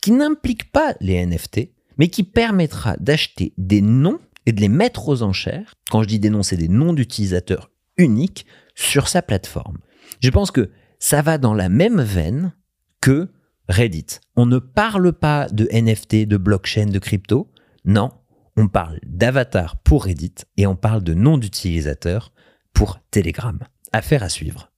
qui 0.00 0.12
n'implique 0.12 0.72
pas 0.72 0.94
les 1.00 1.24
NFT, 1.24 1.70
mais 1.98 2.08
qui 2.08 2.22
permettra 2.22 2.96
d'acheter 2.96 3.52
des 3.58 3.80
noms 3.80 4.18
et 4.46 4.52
de 4.52 4.60
les 4.60 4.68
mettre 4.68 5.08
aux 5.08 5.22
enchères. 5.22 5.74
Quand 5.90 6.02
je 6.02 6.08
dis 6.08 6.18
des 6.18 6.30
noms, 6.30 6.42
c'est 6.42 6.56
des 6.56 6.68
noms 6.68 6.92
d'utilisateurs 6.92 7.70
uniques 7.96 8.46
sur 8.74 9.08
sa 9.08 9.22
plateforme. 9.22 9.78
Je 10.20 10.30
pense 10.30 10.50
que 10.50 10.70
ça 10.98 11.22
va 11.22 11.38
dans 11.38 11.54
la 11.54 11.68
même 11.68 12.00
veine 12.00 12.54
que 13.00 13.28
Reddit. 13.68 14.06
On 14.36 14.46
ne 14.46 14.58
parle 14.58 15.12
pas 15.12 15.48
de 15.48 15.68
NFT, 15.72 16.26
de 16.26 16.36
blockchain, 16.36 16.86
de 16.86 16.98
crypto. 16.98 17.50
Non, 17.84 18.10
on 18.56 18.68
parle 18.68 19.00
d'avatar 19.04 19.76
pour 19.78 20.04
Reddit 20.04 20.34
et 20.56 20.66
on 20.66 20.76
parle 20.76 21.02
de 21.02 21.14
nom 21.14 21.38
d'utilisateur 21.38 22.32
pour 22.72 23.00
Telegram. 23.10 23.58
Affaire 23.92 24.22
à 24.22 24.28
suivre. 24.28 24.70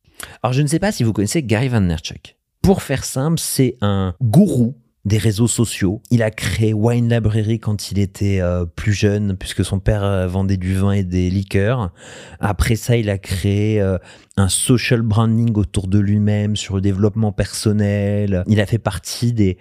Alors 0.42 0.52
je 0.52 0.62
ne 0.62 0.66
sais 0.66 0.78
pas 0.78 0.92
si 0.92 1.04
vous 1.04 1.12
connaissez 1.12 1.42
Gary 1.42 1.68
Vaynerchuk. 1.68 2.36
Pour 2.62 2.82
faire 2.82 3.04
simple, 3.04 3.38
c'est 3.38 3.76
un 3.80 4.14
gourou 4.22 4.76
des 5.06 5.18
réseaux 5.18 5.46
sociaux. 5.46 6.02
Il 6.10 6.22
a 6.22 6.32
créé 6.32 6.74
Wine 6.74 7.08
Library 7.08 7.60
quand 7.60 7.92
il 7.92 8.00
était 8.00 8.40
euh, 8.40 8.66
plus 8.66 8.92
jeune, 8.92 9.36
puisque 9.36 9.64
son 9.64 9.78
père 9.78 10.02
euh, 10.02 10.26
vendait 10.26 10.56
du 10.56 10.74
vin 10.74 10.90
et 10.90 11.04
des 11.04 11.30
liqueurs. 11.30 11.92
Après 12.40 12.74
ça, 12.74 12.96
il 12.96 13.08
a 13.08 13.16
créé 13.16 13.80
euh, 13.80 13.98
un 14.36 14.48
social 14.48 15.02
branding 15.02 15.54
autour 15.54 15.86
de 15.86 16.00
lui-même, 16.00 16.56
sur 16.56 16.74
le 16.74 16.80
développement 16.80 17.30
personnel. 17.30 18.42
Il 18.48 18.60
a 18.60 18.66
fait 18.66 18.78
partie 18.78 19.32
des, 19.32 19.56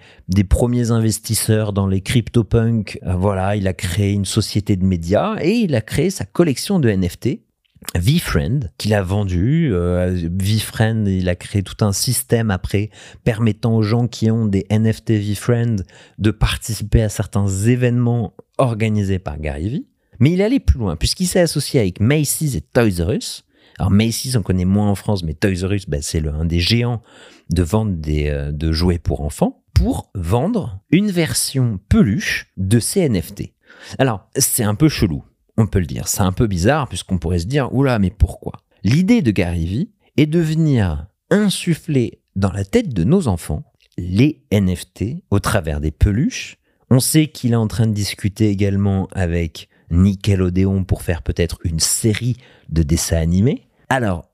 premiers 0.48 0.90
investisseurs 0.90 1.72
dans 1.72 1.86
les 1.86 2.00
CryptoPunk. 2.00 2.98
voilà, 3.04 3.54
il 3.54 3.68
a 3.68 3.72
créé 3.72 4.12
une 4.12 4.24
société 4.24 4.74
de 4.76 4.84
médias 4.84 5.36
et 5.40 5.52
il 5.52 5.76
a 5.76 5.80
créé 5.80 6.10
sa 6.10 6.24
collection 6.24 6.80
de 6.80 6.90
NFT 6.90 7.45
VFriend 7.94 8.70
qu'il 8.78 8.94
a 8.94 9.02
vendu. 9.02 9.70
Euh, 9.72 10.28
VFriend, 10.30 11.06
il 11.06 11.28
a 11.28 11.36
créé 11.36 11.62
tout 11.62 11.84
un 11.84 11.92
système 11.92 12.50
après 12.50 12.90
permettant 13.24 13.76
aux 13.76 13.82
gens 13.82 14.08
qui 14.08 14.30
ont 14.30 14.46
des 14.46 14.66
NFT 14.70 15.12
VFriend 15.12 15.76
de 16.18 16.30
participer 16.30 17.02
à 17.02 17.08
certains 17.08 17.48
événements 17.48 18.34
organisés 18.58 19.18
par 19.18 19.38
Gary 19.38 19.68
V. 19.68 19.86
Mais 20.18 20.32
il 20.32 20.40
est 20.40 20.44
allé 20.44 20.60
plus 20.60 20.78
loin 20.78 20.96
puisqu'il 20.96 21.26
s'est 21.26 21.40
associé 21.40 21.80
avec 21.80 22.00
Macy's 22.00 22.54
et 22.54 22.60
Toys 22.60 23.04
R 23.04 23.12
Us. 23.12 23.44
Alors 23.78 23.90
Macy's, 23.90 24.36
on 24.36 24.42
connaît 24.42 24.64
moins 24.64 24.90
en 24.90 24.94
France, 24.94 25.22
mais 25.22 25.34
Toys 25.34 25.66
R 25.66 25.72
Us, 25.72 25.86
ben, 25.88 26.00
c'est 26.02 26.26
un 26.26 26.44
des 26.44 26.60
géants 26.60 27.02
de 27.50 27.62
vente 27.62 28.00
des, 28.00 28.28
euh, 28.28 28.52
de 28.52 28.72
jouets 28.72 28.98
pour 28.98 29.20
enfants 29.20 29.62
pour 29.74 30.10
vendre 30.14 30.80
une 30.90 31.10
version 31.10 31.78
peluche 31.90 32.50
de 32.56 32.80
ces 32.80 33.06
NFT. 33.08 33.52
Alors, 33.98 34.28
c'est 34.34 34.64
un 34.64 34.74
peu 34.74 34.88
chelou 34.88 35.22
on 35.56 35.66
peut 35.66 35.78
le 35.78 35.86
dire. 35.86 36.08
C'est 36.08 36.22
un 36.22 36.32
peu 36.32 36.46
bizarre 36.46 36.88
puisqu'on 36.88 37.18
pourrait 37.18 37.38
se 37.38 37.46
dire, 37.46 37.72
oula, 37.74 37.98
mais 37.98 38.10
pourquoi? 38.10 38.52
L'idée 38.84 39.22
de 39.22 39.30
Gary 39.30 39.90
est 40.16 40.26
de 40.26 40.38
venir 40.38 41.06
insuffler 41.30 42.20
dans 42.36 42.52
la 42.52 42.64
tête 42.64 42.92
de 42.92 43.04
nos 43.04 43.28
enfants 43.28 43.64
les 43.98 44.42
NFT 44.52 45.22
au 45.30 45.40
travers 45.40 45.80
des 45.80 45.90
peluches. 45.90 46.58
On 46.90 47.00
sait 47.00 47.28
qu'il 47.28 47.52
est 47.52 47.56
en 47.56 47.66
train 47.66 47.86
de 47.86 47.92
discuter 47.92 48.48
également 48.48 49.08
avec 49.12 49.68
Nickelodeon 49.90 50.84
pour 50.84 51.02
faire 51.02 51.22
peut-être 51.22 51.58
une 51.64 51.80
série 51.80 52.36
de 52.68 52.82
dessins 52.82 53.16
animés. 53.16 53.66
Alors, 53.88 54.30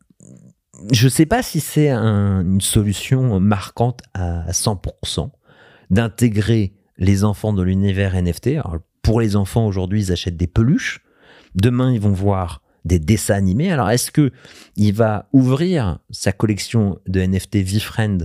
je 0.91 1.05
ne 1.05 1.11
sais 1.11 1.27
pas 1.27 1.43
si 1.43 1.61
c'est 1.61 1.91
une 1.91 2.61
solution 2.61 3.39
marquante 3.39 4.03
à 4.15 4.51
100% 4.51 5.31
d'intégrer 5.91 6.75
les 6.99 7.25
enfants 7.25 7.53
dans 7.53 7.63
l'univers 7.63 8.21
NFT. 8.21 8.59
pour 9.03 9.21
les 9.21 9.37
enfants 9.37 9.67
aujourd'hui, 9.67 10.05
ils 10.05 10.13
achètent 10.13 10.37
des 10.37 10.47
peluches. 10.47 11.01
Demain, 11.55 11.93
ils 11.93 12.01
vont 12.01 12.13
voir 12.13 12.63
des 12.85 12.99
dessins 12.99 13.35
animés. 13.35 13.71
Alors, 13.71 13.91
est-ce 13.91 14.11
que 14.11 14.33
il 14.77 14.93
va 14.93 15.29
ouvrir 15.33 15.99
sa 16.11 16.33
collection 16.33 16.99
de 17.07 17.21
NFT 17.21 17.57
VFriend 17.59 18.19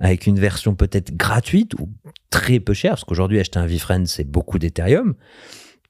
avec 0.00 0.26
une 0.26 0.38
version 0.38 0.74
peut-être 0.74 1.14
gratuite 1.14 1.74
ou 1.74 1.88
très 2.30 2.58
peu 2.58 2.72
chère, 2.72 2.92
parce 2.92 3.04
qu'aujourd'hui, 3.04 3.38
acheter 3.38 3.58
un 3.58 3.66
VFriend, 3.66 4.06
c'est 4.06 4.24
beaucoup 4.24 4.58
d'Ethereum, 4.58 5.14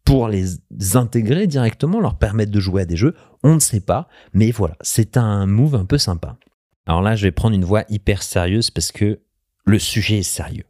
pour 0.05 0.29
les 0.29 0.57
intégrer 0.95 1.47
directement, 1.47 2.01
leur 2.01 2.19
permettre 2.19 2.51
de 2.51 2.61
jouer 2.61 2.83
à 2.83 2.87
des 2.87 2.97
jeux 2.97 3.15
On 3.43 3.55
ne 3.55 3.61
sait 3.61 3.81
pas, 3.81 4.09
mais 4.33 4.51
voilà, 4.51 4.77
c'est 4.81 5.17
un 5.17 5.47
move 5.47 5.75
un 5.75 5.85
peu 5.85 5.99
sympa. 5.99 6.37
Alors 6.87 7.03
là, 7.03 7.15
je 7.15 7.23
vais 7.23 7.31
prendre 7.31 7.55
une 7.55 7.65
voix 7.65 7.85
hyper 7.89 8.23
sérieuse 8.23 8.71
parce 8.71 8.91
que 8.91 9.21
le 9.65 9.79
sujet 9.79 10.19
est 10.19 10.23
sérieux. 10.23 10.65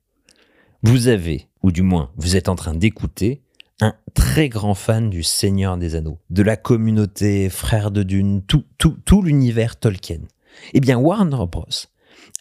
Vous 0.82 1.08
avez, 1.08 1.48
ou 1.62 1.72
du 1.72 1.82
moins, 1.82 2.10
vous 2.16 2.36
êtes 2.36 2.48
en 2.48 2.56
train 2.56 2.74
d'écouter 2.74 3.42
un 3.80 3.94
très 4.14 4.48
grand 4.48 4.74
fan 4.74 5.10
du 5.10 5.22
Seigneur 5.22 5.76
des 5.76 5.94
Anneaux, 5.94 6.18
de 6.30 6.42
la 6.42 6.56
communauté 6.56 7.48
Frères 7.48 7.90
de 7.90 8.02
Dune, 8.02 8.42
tout, 8.42 8.64
tout, 8.78 9.22
l'univers 9.22 9.76
Tolkien. 9.76 10.20
Eh 10.74 10.80
bien, 10.80 10.98
Warner 10.98 11.46
Bros. 11.50 11.66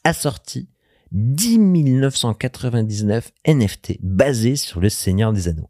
a 0.03 0.13
sorti 0.13 0.67
10 1.12 1.60
999 1.60 3.31
NFT 3.48 3.98
basés 4.01 4.55
sur 4.55 4.79
le 4.79 4.89
Seigneur 4.89 5.34
des 5.34 5.48
Anneaux. 5.48 5.69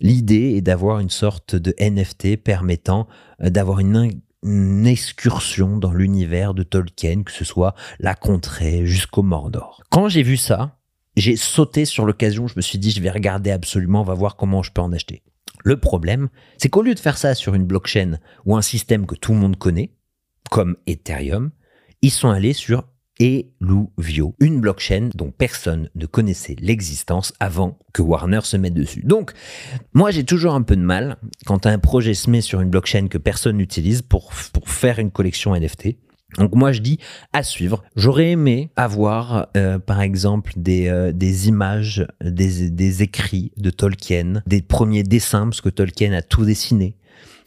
L'idée 0.00 0.54
est 0.56 0.60
d'avoir 0.60 1.00
une 1.00 1.10
sorte 1.10 1.56
de 1.56 1.74
NFT 1.80 2.36
permettant 2.36 3.06
euh, 3.42 3.48
d'avoir 3.48 3.80
une, 3.80 4.20
une 4.42 4.86
excursion 4.86 5.78
dans 5.78 5.92
l'univers 5.92 6.52
de 6.52 6.62
Tolkien, 6.62 7.22
que 7.22 7.32
ce 7.32 7.44
soit 7.44 7.74
la 8.00 8.14
contrée 8.14 8.86
jusqu'au 8.86 9.22
Mordor. 9.22 9.82
Quand 9.90 10.08
j'ai 10.08 10.22
vu 10.22 10.36
ça, 10.36 10.76
j'ai 11.16 11.36
sauté 11.36 11.84
sur 11.84 12.04
l'occasion, 12.04 12.46
je 12.46 12.54
me 12.56 12.62
suis 12.62 12.78
dit 12.78 12.90
je 12.90 13.00
vais 13.00 13.10
regarder 13.10 13.50
absolument, 13.50 14.02
on 14.02 14.04
va 14.04 14.14
voir 14.14 14.36
comment 14.36 14.62
je 14.62 14.72
peux 14.72 14.82
en 14.82 14.92
acheter. 14.92 15.22
Le 15.64 15.78
problème, 15.78 16.28
c'est 16.58 16.68
qu'au 16.68 16.82
lieu 16.82 16.94
de 16.94 17.00
faire 17.00 17.18
ça 17.18 17.34
sur 17.34 17.54
une 17.54 17.64
blockchain 17.64 18.18
ou 18.44 18.56
un 18.56 18.62
système 18.62 19.06
que 19.06 19.14
tout 19.14 19.32
le 19.32 19.38
monde 19.38 19.56
connaît, 19.56 19.90
comme 20.50 20.76
Ethereum, 20.86 21.50
ils 22.02 22.10
sont 22.10 22.28
allés 22.28 22.52
sur 22.52 22.84
Eluvio, 23.18 24.34
une 24.40 24.60
blockchain 24.60 25.08
dont 25.14 25.30
personne 25.30 25.88
ne 25.94 26.06
connaissait 26.06 26.56
l'existence 26.60 27.32
avant 27.40 27.78
que 27.94 28.02
Warner 28.02 28.42
se 28.42 28.58
mette 28.58 28.74
dessus. 28.74 29.02
Donc, 29.04 29.32
moi 29.94 30.10
j'ai 30.10 30.24
toujours 30.24 30.54
un 30.54 30.62
peu 30.62 30.76
de 30.76 30.82
mal 30.82 31.16
quand 31.46 31.66
un 31.66 31.78
projet 31.78 32.14
se 32.14 32.28
met 32.28 32.42
sur 32.42 32.60
une 32.60 32.68
blockchain 32.68 33.08
que 33.08 33.18
personne 33.18 33.56
n'utilise 33.56 34.02
pour, 34.02 34.32
pour 34.52 34.68
faire 34.68 34.98
une 34.98 35.10
collection 35.10 35.56
NFT. 35.56 35.96
Donc 36.38 36.54
moi 36.54 36.72
je 36.72 36.80
dis 36.80 36.98
à 37.32 37.42
suivre. 37.42 37.82
J'aurais 37.96 38.30
aimé 38.30 38.70
avoir 38.76 39.48
euh, 39.56 39.78
par 39.78 40.00
exemple 40.00 40.52
des, 40.56 40.88
euh, 40.88 41.12
des 41.12 41.48
images, 41.48 42.06
des, 42.22 42.70
des 42.70 43.02
écrits 43.02 43.52
de 43.56 43.70
Tolkien, 43.70 44.42
des 44.46 44.62
premiers 44.62 45.02
dessins 45.02 45.44
parce 45.44 45.60
que 45.60 45.68
Tolkien 45.68 46.12
a 46.12 46.22
tout 46.22 46.44
dessiné 46.44 46.96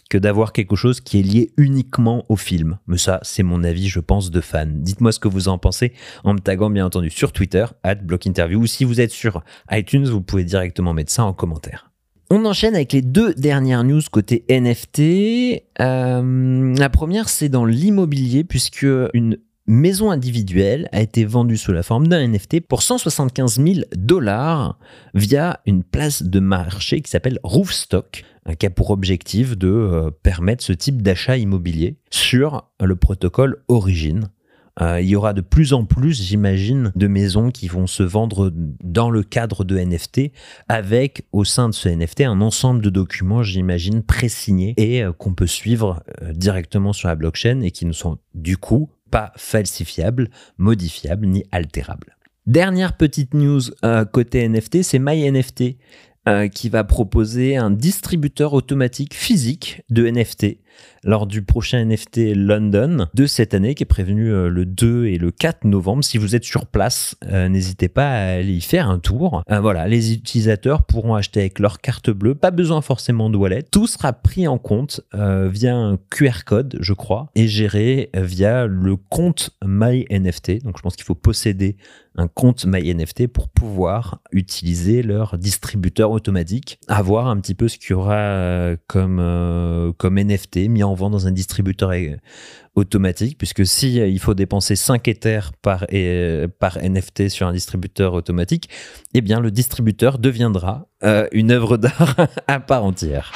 que 0.10 0.18
d'avoir 0.18 0.54
quelque 0.54 0.76
chose 0.76 1.02
qui 1.02 1.20
est 1.20 1.24
lié 1.24 1.52
uniquement 1.58 2.26
au 2.30 2.36
film. 2.36 2.80
Mais 2.88 2.98
ça, 2.98 3.20
c'est 3.22 3.44
mon 3.44 3.64
avis, 3.64 3.88
je 3.88 4.00
pense, 4.00 4.32
de 4.32 4.42
fan. 4.42 4.82
Dites-moi 4.82 5.12
ce 5.12 5.20
que 5.20 5.28
vous 5.28 5.48
en 5.48 5.58
pensez 5.58 5.94
en 6.24 6.34
me 6.34 6.40
taguant, 6.40 6.70
bien 6.70 6.86
entendu, 6.86 7.12
sur 7.12 7.32
Twitter, 7.32 7.66
at 7.84 7.96
BlockInterview, 7.96 8.60
ou 8.60 8.66
si 8.66 8.84
vous 8.84 9.00
êtes 9.00 9.12
sur 9.12 9.44
iTunes, 9.72 10.06
vous 10.06 10.22
pouvez 10.22 10.44
directement 10.44 10.94
mettre 10.94 11.12
ça 11.12 11.24
en 11.24 11.34
commentaire. 11.34 11.89
On 12.32 12.46
enchaîne 12.46 12.76
avec 12.76 12.94
les 12.94 13.02
deux 13.02 13.34
dernières 13.34 13.84
news 13.84 14.02
côté 14.12 14.46
NFT. 14.50 15.64
Euh, 15.82 16.76
la 16.78 16.90
première, 16.90 17.28
c'est 17.28 17.50
dans 17.50 17.66
l'immobilier, 17.66 18.44
puisque 18.44 18.86
une 19.14 19.40
maison 19.66 20.12
individuelle 20.12 20.90
a 20.92 21.02
été 21.02 21.26
vendue 21.26 21.58
sous 21.58 21.72
la 21.72 21.82
forme 21.82 22.08
d'un 22.08 22.28
NFT 22.28 22.62
pour 22.62 22.84
175 22.84 23.60
000 23.60 23.80
dollars 23.96 24.78
via 25.16 25.60
une 25.66 25.84
place 25.84 26.22
de 26.22 26.40
marché 26.40 27.02
qui 27.02 27.10
s'appelle 27.10 27.40
Roofstock, 27.42 28.24
qui 28.60 28.66
a 28.68 28.70
pour 28.70 28.92
objectif 28.92 29.58
de 29.58 29.68
euh, 29.68 30.12
permettre 30.12 30.64
ce 30.64 30.74
type 30.74 31.02
d'achat 31.02 31.36
immobilier 31.36 31.98
sur 32.12 32.70
le 32.80 32.96
protocole 32.96 33.64
Origin. 33.70 34.30
Euh, 34.82 35.02
il 35.02 35.08
y 35.08 35.16
aura 35.16 35.34
de 35.34 35.42
plus 35.42 35.74
en 35.74 35.86
plus, 35.86 36.22
j'imagine, 36.22 36.92
de 36.96 37.08
maisons 37.08 37.52
qui 37.52 37.68
vont 37.68 37.88
se 37.88 38.04
vendre 38.04 38.52
dans 38.56 39.10
le 39.10 39.24
cadre 39.24 39.64
de 39.64 39.78
NFT, 39.78 40.32
avec 40.68 41.26
au 41.32 41.44
sein 41.44 41.70
de 41.70 41.74
ce 41.74 41.90
NFT 41.90 42.22
un 42.22 42.42
ensemble 42.42 42.82
de 42.82 42.90
documents, 42.90 43.44
j'imagine, 43.44 44.04
pré-signés 44.04 44.74
et 44.78 45.04
euh, 45.04 45.12
qu'on 45.12 45.34
peut 45.34 45.48
suivre 45.48 46.04
directement 46.34 46.94
sur 46.94 47.08
la 47.08 47.16
blockchain 47.16 47.62
et 47.62 47.72
qui 47.72 47.86
ne 47.86 47.92
sont 47.92 48.18
du 48.34 48.58
coup 48.58 48.90
pas 49.12 49.32
falsifiables, 49.36 50.30
modifiables 50.58 51.28
ni 51.28 51.44
altérables. 51.52 52.16
Dernière 52.46 52.98
petite 52.98 53.34
news 53.34 53.62
côté 54.12 54.48
NFT, 54.48 54.82
c'est 54.82 54.98
MyNFT 54.98 55.78
euh, 56.30 56.48
qui 56.48 56.70
va 56.70 56.84
proposer 56.84 57.56
un 57.56 57.72
distributeur 57.72 58.54
automatique 58.54 59.16
physique 59.16 59.82
de 59.90 60.06
NFT 60.06 60.58
lors 61.04 61.28
du 61.28 61.42
prochain 61.42 61.86
NFT 61.86 62.36
London 62.36 63.08
de 63.14 63.26
cette 63.26 63.54
année 63.54 63.76
qui 63.76 63.84
est 63.84 63.86
prévenu 63.86 64.32
euh, 64.32 64.50
le 64.50 64.66
2 64.66 65.08
et 65.08 65.18
le 65.18 65.32
4 65.32 65.66
novembre. 65.66 66.04
Si 66.04 66.18
vous 66.18 66.36
êtes 66.36 66.44
sur 66.44 66.66
place, 66.66 67.16
euh, 67.26 67.50
n'hésitez 67.50 67.90
pas 67.90 68.10
à 68.10 68.36
aller 68.36 68.54
y 68.54 68.62
faire 68.62 68.90
un 68.90 69.00
tour. 69.00 69.44
voilà, 69.50 69.88
les 69.88 70.14
utilisateurs 70.14 70.84
pourront 70.84 71.16
acheter 71.16 71.40
avec 71.42 71.60
leur 71.60 71.80
carte 71.80 72.10
bleue, 72.10 72.36
pas 72.36 72.52
besoin 72.52 72.82
forcément 72.82 73.30
de 73.30 73.38
wallet. 73.38 73.64
Tout 73.64 73.88
sera 73.88 74.14
pris 74.14 74.48
en 74.48 74.58
compte 74.58 75.02
via 75.14 75.76
un 75.76 75.98
QR 76.10 76.44
code, 76.46 76.78
je 76.80 76.94
crois, 76.94 77.30
et 77.36 77.48
géré 77.48 78.10
via 78.14 78.66
le 78.66 78.96
compte 78.96 79.52
MyNFT. 79.66 80.64
Donc 80.64 80.78
je 80.78 80.82
pense 80.82 80.96
qu'il 80.96 81.06
faut 81.06 81.16
posséder 81.16 81.78
un 82.20 82.28
compte 82.28 82.66
MyNFT 82.66 83.28
pour 83.28 83.50
pouvoir 83.50 84.20
utiliser 84.32 85.04
leur 85.04 85.38
distributeur 85.38 86.12
automatique, 86.12 86.80
avoir 86.88 87.28
un 87.28 87.40
petit 87.40 87.56
peu 87.56 87.68
ce 87.68 87.78
qu'il 87.78 87.92
y 87.92 87.94
aura 87.94 88.16
euh, 88.16 88.76
euh, 88.96 89.94
comme 89.98 90.20
NFT 90.20 90.59
mis 90.68 90.84
en 90.84 90.94
vente 90.94 91.12
dans 91.12 91.28
un 91.28 91.32
distributeur 91.32 91.92
euh, 91.92 92.18
automatique, 92.76 93.38
puisque 93.38 93.66
si 93.66 93.96
il 93.96 94.20
faut 94.20 94.34
dépenser 94.34 94.76
5 94.76 95.08
Ethers 95.08 95.52
par, 95.62 95.86
NFT 95.92 97.30
sur 97.30 97.48
un 97.48 97.54
distributeur 97.54 98.14
automatique, 98.14 98.70
eh 99.14 99.22
bien 99.22 99.40
le 99.40 99.52
distributeur 99.52 100.18
deviendra 100.20 100.88
une 101.32 101.52
œuvre 101.52 101.78
d'art 101.78 102.16
à 102.48 102.60
part 102.60 102.84
entière. 102.84 103.32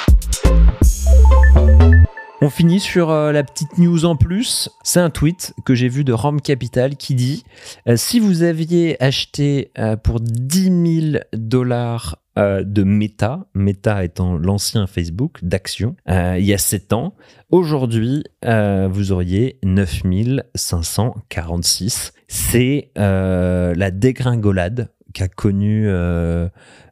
On 2.45 2.49
finit 2.49 2.81
sur 2.81 3.09
euh, 3.09 3.31
la 3.31 3.41
petite 3.41 3.77
news 3.77 4.03
en 4.03 4.17
plus. 4.17 4.69
C'est 4.83 4.99
un 4.99 5.09
tweet 5.09 5.53
que 5.63 5.75
j'ai 5.75 5.87
vu 5.87 6.03
de 6.03 6.11
Rom 6.11 6.41
Capital 6.41 6.97
qui 6.97 7.15
dit 7.15 7.45
euh, 7.87 7.95
Si 7.95 8.19
vous 8.19 8.43
aviez 8.43 9.01
acheté 9.01 9.71
euh, 9.79 9.95
pour 9.95 10.19
10 10.19 11.11
000 11.11 11.23
dollars 11.31 12.17
de 12.35 12.83
Meta, 12.83 13.45
Meta 13.53 14.03
étant 14.03 14.37
l'ancien 14.37 14.87
Facebook 14.87 15.37
d'action, 15.43 15.95
il 16.07 16.43
y 16.43 16.53
a 16.53 16.57
7 16.57 16.93
ans, 16.93 17.13
aujourd'hui, 17.51 18.23
vous 18.43 19.11
auriez 19.11 19.59
9546. 19.63 22.13
C'est 22.27 22.89
la 22.95 23.91
dégringolade 23.91 24.89
qu'a 25.13 25.27
connu 25.27 25.87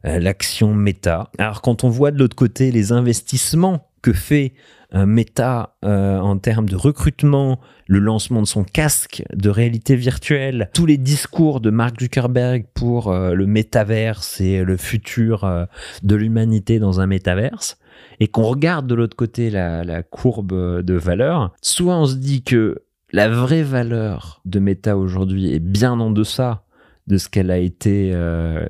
l'action 0.04 0.74
Meta. 0.74 1.30
Alors 1.38 1.62
quand 1.62 1.82
on 1.82 1.88
voit 1.88 2.12
de 2.12 2.18
l'autre 2.18 2.36
côté 2.36 2.70
les 2.70 2.92
investissements 2.92 3.88
que 4.00 4.12
fait 4.12 4.52
un 4.92 5.06
méta 5.06 5.74
euh, 5.84 6.18
en 6.18 6.38
termes 6.38 6.68
de 6.68 6.76
recrutement, 6.76 7.58
le 7.86 7.98
lancement 7.98 8.42
de 8.42 8.46
son 8.46 8.62
casque 8.62 9.24
de 9.34 9.48
réalité 9.48 9.96
virtuelle, 9.96 10.70
tous 10.74 10.86
les 10.86 10.98
discours 10.98 11.60
de 11.60 11.70
Mark 11.70 11.98
Zuckerberg 12.00 12.66
pour 12.74 13.10
euh, 13.10 13.34
le 13.34 13.46
métaverse 13.46 14.40
et 14.40 14.62
le 14.62 14.76
futur 14.76 15.44
euh, 15.44 15.64
de 16.02 16.14
l'humanité 16.14 16.78
dans 16.78 17.00
un 17.00 17.06
métaverse, 17.06 17.78
et 18.20 18.28
qu'on 18.28 18.42
regarde 18.42 18.86
de 18.86 18.94
l'autre 18.94 19.16
côté 19.16 19.50
la, 19.50 20.02
courbe 20.02 20.82
de 20.82 20.94
valeur, 20.94 21.52
soit 21.62 21.96
on 21.96 22.06
se 22.06 22.16
dit 22.16 22.42
que 22.42 22.82
la 23.12 23.28
vraie 23.28 23.62
valeur 23.62 24.40
de 24.44 24.58
méta 24.58 24.96
aujourd'hui 24.96 25.52
est 25.52 25.58
bien 25.58 25.98
en 26.00 26.10
deçà 26.10 26.64
de 27.06 27.16
ce 27.18 27.28
qu'elle 27.28 27.50
a 27.50 27.58
été 27.58 28.14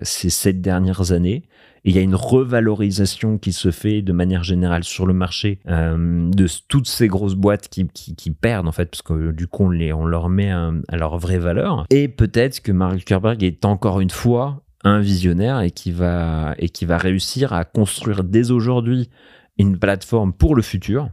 ces 0.00 0.30
sept 0.30 0.61
dernières 0.61 1.12
années, 1.12 1.44
il 1.85 1.95
y 1.95 1.99
a 1.99 2.03
une 2.03 2.14
revalorisation 2.14 3.38
qui 3.38 3.53
se 3.53 3.71
fait 3.71 4.03
de 4.03 4.12
manière 4.12 4.45
générale 4.45 4.85
sur 4.85 5.07
le 5.07 5.14
marché 5.14 5.59
euh, 5.68 6.31
de 6.31 6.47
toutes 6.68 6.87
ces 6.87 7.09
grosses 7.09 7.35
boîtes 7.35 7.68
qui, 7.68 7.87
qui, 7.88 8.31
perdent 8.31 8.68
en 8.68 8.73
fait 8.73 8.87
parce 8.87 9.03
que 9.03 9.33
du 9.33 9.47
coup 9.47 9.64
on, 9.64 9.71
les, 9.71 9.92
on 9.92 10.07
leur 10.07 10.29
met 10.29 10.51
à 10.51 10.97
leur 10.97 11.18
vraie 11.18 11.38
valeur. 11.38 11.85
Et 11.90 12.09
peut-être 12.09 12.61
que 12.61 12.73
Mark 12.73 12.99
Zuckerberg 12.99 13.42
est 13.42 13.64
encore 13.64 14.01
une 14.01 14.11
fois 14.11 14.62
un 14.85 15.01
visionnaire 15.01 15.61
et 15.61 15.71
qui 15.71 15.92
va 15.92 16.55
et 16.59 16.68
qui 16.68 16.85
va 16.85 16.99
réussir 16.99 17.53
à 17.53 17.64
construire 17.64 18.25
dès 18.25 18.51
aujourd'hui 18.51 19.11
une 19.59 19.79
plateforme 19.79 20.33
pour 20.33 20.55
le 20.55 20.62
futur 20.62 21.11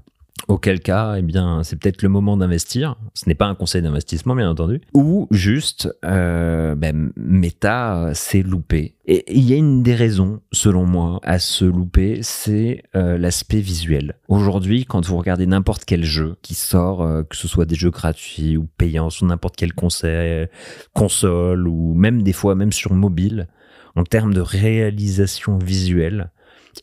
Auquel 0.50 0.80
cas, 0.80 1.18
eh 1.20 1.22
bien, 1.22 1.62
c'est 1.62 1.76
peut-être 1.76 2.02
le 2.02 2.10
moment 2.10 2.36
d'investir. 2.36 2.96
Ce 3.14 3.30
n'est 3.30 3.36
pas 3.36 3.46
un 3.46 3.54
conseil 3.54 3.84
d'investissement, 3.84 4.36
bien 4.36 4.50
entendu. 4.50 4.82
Ou 4.96 5.28
juste, 5.30 5.96
euh, 6.04 6.74
ben, 6.74 7.12
Meta 7.16 8.14
loupé. 8.44 8.96
Et 9.06 9.32
il 9.32 9.48
y 9.48 9.54
a 9.54 9.58
une 9.58 9.84
des 9.84 9.94
raisons, 9.94 10.42
selon 10.52 10.88
moi, 10.88 11.20
à 11.22 11.38
se 11.38 11.66
louper, 11.66 12.22
c'est 12.24 12.82
euh, 12.96 13.20
l'aspect 13.20 13.60
visuel. 13.60 14.16
Aujourd'hui, 14.28 14.86
quand 14.86 15.06
vous 15.06 15.18
regardez 15.18 15.46
n'importe 15.46 15.86
quel 15.86 16.04
jeu 16.04 16.36
qui 16.42 16.56
sort, 16.56 17.04
euh, 17.04 17.22
que 17.22 17.36
ce 17.36 17.48
soit 17.48 17.66
des 17.66 17.76
jeux 17.76 17.92
gratuits 17.92 18.58
ou 18.58 18.68
payants 18.76 19.12
sur 19.12 19.28
n'importe 19.28 19.56
quel 19.56 19.74
conseil, 19.74 20.48
console 20.94 21.68
ou 21.68 21.94
même 21.94 22.24
des 22.24 22.34
fois 22.34 22.56
même 22.56 22.72
sur 22.72 22.96
mobile, 22.96 23.48
en 23.96 24.04
termes 24.04 24.34
de 24.34 24.42
réalisation 24.42 25.60
visuelle, 25.60 26.32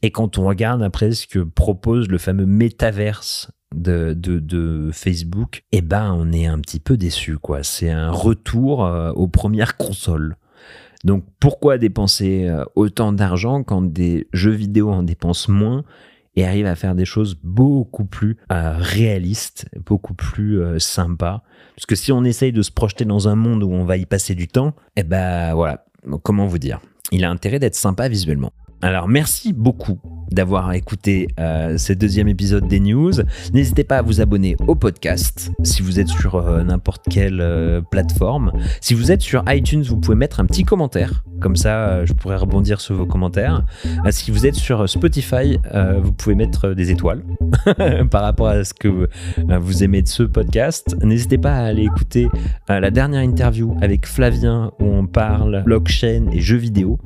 et 0.03 0.11
quand 0.11 0.39
on 0.39 0.47
regarde 0.47 0.83
après 0.83 1.13
ce 1.13 1.27
que 1.27 1.39
propose 1.39 2.09
le 2.09 2.19
fameux 2.19 2.47
métaverse 2.47 3.51
de, 3.75 4.91
Facebook, 4.93 5.65
eh 5.73 5.83
ben 5.83 6.15
on 6.17 6.33
est 6.33 6.47
un 6.47 6.59
petit 6.59 6.81
peu 6.81 6.97
déçu 6.97 7.39
quoi. 7.39 7.63
C'est 7.63 7.91
un 7.91 8.11
retour 8.11 8.85
euh, 8.85 9.13
aux 9.13 9.29
premières 9.29 9.77
consoles. 9.77 10.37
Donc 11.05 11.25
pourquoi 11.41 11.79
dépenser 11.79 12.49
euh, 12.49 12.65
autant 12.75 13.13
d'argent 13.13 13.63
quand 13.63 13.83
des 13.83 14.29
jeux 14.33 14.53
vidéo 14.53 14.91
en 14.91 15.03
dépensent 15.03 15.53
moins 15.53 15.85
et 16.35 16.45
arrivent 16.45 16.67
à 16.67 16.75
faire 16.75 16.95
des 16.95 17.05
choses 17.05 17.39
beaucoup 17.43 18.05
plus 18.05 18.37
euh, 18.53 18.77
réalistes, 18.79 19.69
beaucoup 19.85 20.15
plus 20.15 20.79
sympas? 20.79 21.43
Parce 21.75 21.87
que 21.87 21.95
si 21.95 22.13
on 22.13 22.25
essaye 22.25 22.53
de 22.53 22.63
se 22.63 22.73
projeter 22.73 23.05
dans 23.05 23.29
un 23.29 23.37
monde 23.37 23.63
où 23.63 23.73
on 23.73 23.85
va 23.85 23.97
y 23.97 24.07
passer 24.07 24.35
du 24.35 24.49
temps, 24.49 24.75
eh 24.97 25.03
ben 25.03 25.55
voilà, 25.55 25.85
comment 26.23 26.47
vous 26.47 26.59
dire? 26.59 26.81
Il 27.13 27.25
a 27.25 27.31
intérêt 27.31 27.59
d'être 27.59 27.75
sympa 27.75 28.09
visuellement. 28.09 28.53
Alors 28.83 29.09
merci 29.09 29.53
beaucoup 29.53 30.01
d'avoir 30.31 30.73
écouté 30.73 31.29
euh, 31.39 31.79
ce 31.79 31.93
deuxième 31.93 32.29
épisode 32.29 32.67
des 32.69 32.81
news. 32.81 33.13
N'hésitez 33.53 33.85
pas 33.85 33.99
à 33.99 34.03
vous 34.03 34.21
abonner 34.21 34.57
au 34.67 34.75
podcast 34.75 35.51
si 35.63 35.83
vous 35.83 36.01
êtes 36.01 36.09
sur 36.09 36.37
euh, 36.37 36.63
n'importe 36.63 37.05
quelle 37.09 37.41
euh, 37.41 37.81
plateforme. 37.81 38.53
Si 38.81 38.95
vous 38.95 39.13
êtes 39.13 39.23
sur 39.23 39.45
iTunes, 39.49 39.83
vous 39.83 39.97
pouvez 39.97 40.17
mettre 40.17 40.41
un 40.41 40.47
petit 40.47 40.65
commentaire. 40.65 41.25
Comme 41.41 41.57
ça, 41.57 42.05
je 42.05 42.13
pourrais 42.13 42.37
rebondir 42.37 42.81
sur 42.81 42.95
vos 42.95 43.07
commentaires. 43.07 43.65
si 44.11 44.31
vous 44.31 44.47
êtes 44.47 44.55
sur 44.55 44.89
Spotify, 44.89 45.59
vous 46.03 46.13
pouvez 46.13 46.35
mettre 46.35 46.73
des 46.73 46.91
étoiles 46.91 47.23
par 48.11 48.23
rapport 48.23 48.49
à 48.49 48.65
ce 48.65 48.73
que 48.73 49.09
vous 49.47 49.85
aimez 49.85 50.01
de 50.01 50.09
ce 50.09 50.23
podcast. 50.23 50.97
N'hésitez 51.03 51.37
pas 51.37 51.53
à 51.53 51.65
aller 51.65 51.83
écouter 51.83 52.29
la 52.71 52.91
dernière 52.91 53.21
interview 53.21 53.77
avec 53.83 54.07
Flavien 54.07 54.73
où 54.81 54.87
on 54.87 55.07
parle 55.07 55.63
blockchain 55.65 56.29
et 56.33 56.41
jeux 56.41 56.57
vidéo 56.57 56.99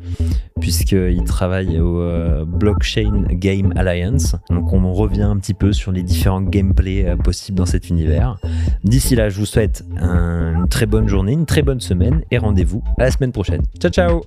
puisqu'il 0.60 1.24
travaille 1.24 1.80
au 1.80 2.00
Blockchain 2.46 3.09
Game 3.30 3.72
Alliance. 3.76 4.36
Donc 4.48 4.72
on 4.72 4.92
revient 4.92 5.22
un 5.22 5.36
petit 5.36 5.54
peu 5.54 5.72
sur 5.72 5.92
les 5.92 6.02
différents 6.02 6.42
gameplays 6.42 7.06
euh, 7.06 7.16
possibles 7.16 7.58
dans 7.58 7.66
cet 7.66 7.88
univers. 7.88 8.38
D'ici 8.84 9.16
là, 9.16 9.28
je 9.28 9.38
vous 9.38 9.46
souhaite 9.46 9.84
une 9.96 10.66
très 10.68 10.86
bonne 10.86 11.08
journée, 11.08 11.32
une 11.32 11.46
très 11.46 11.62
bonne 11.62 11.80
semaine 11.80 12.22
et 12.30 12.38
rendez-vous 12.38 12.82
à 12.98 13.04
la 13.04 13.10
semaine 13.10 13.32
prochaine. 13.32 13.62
Ciao 13.78 13.90
ciao 13.90 14.22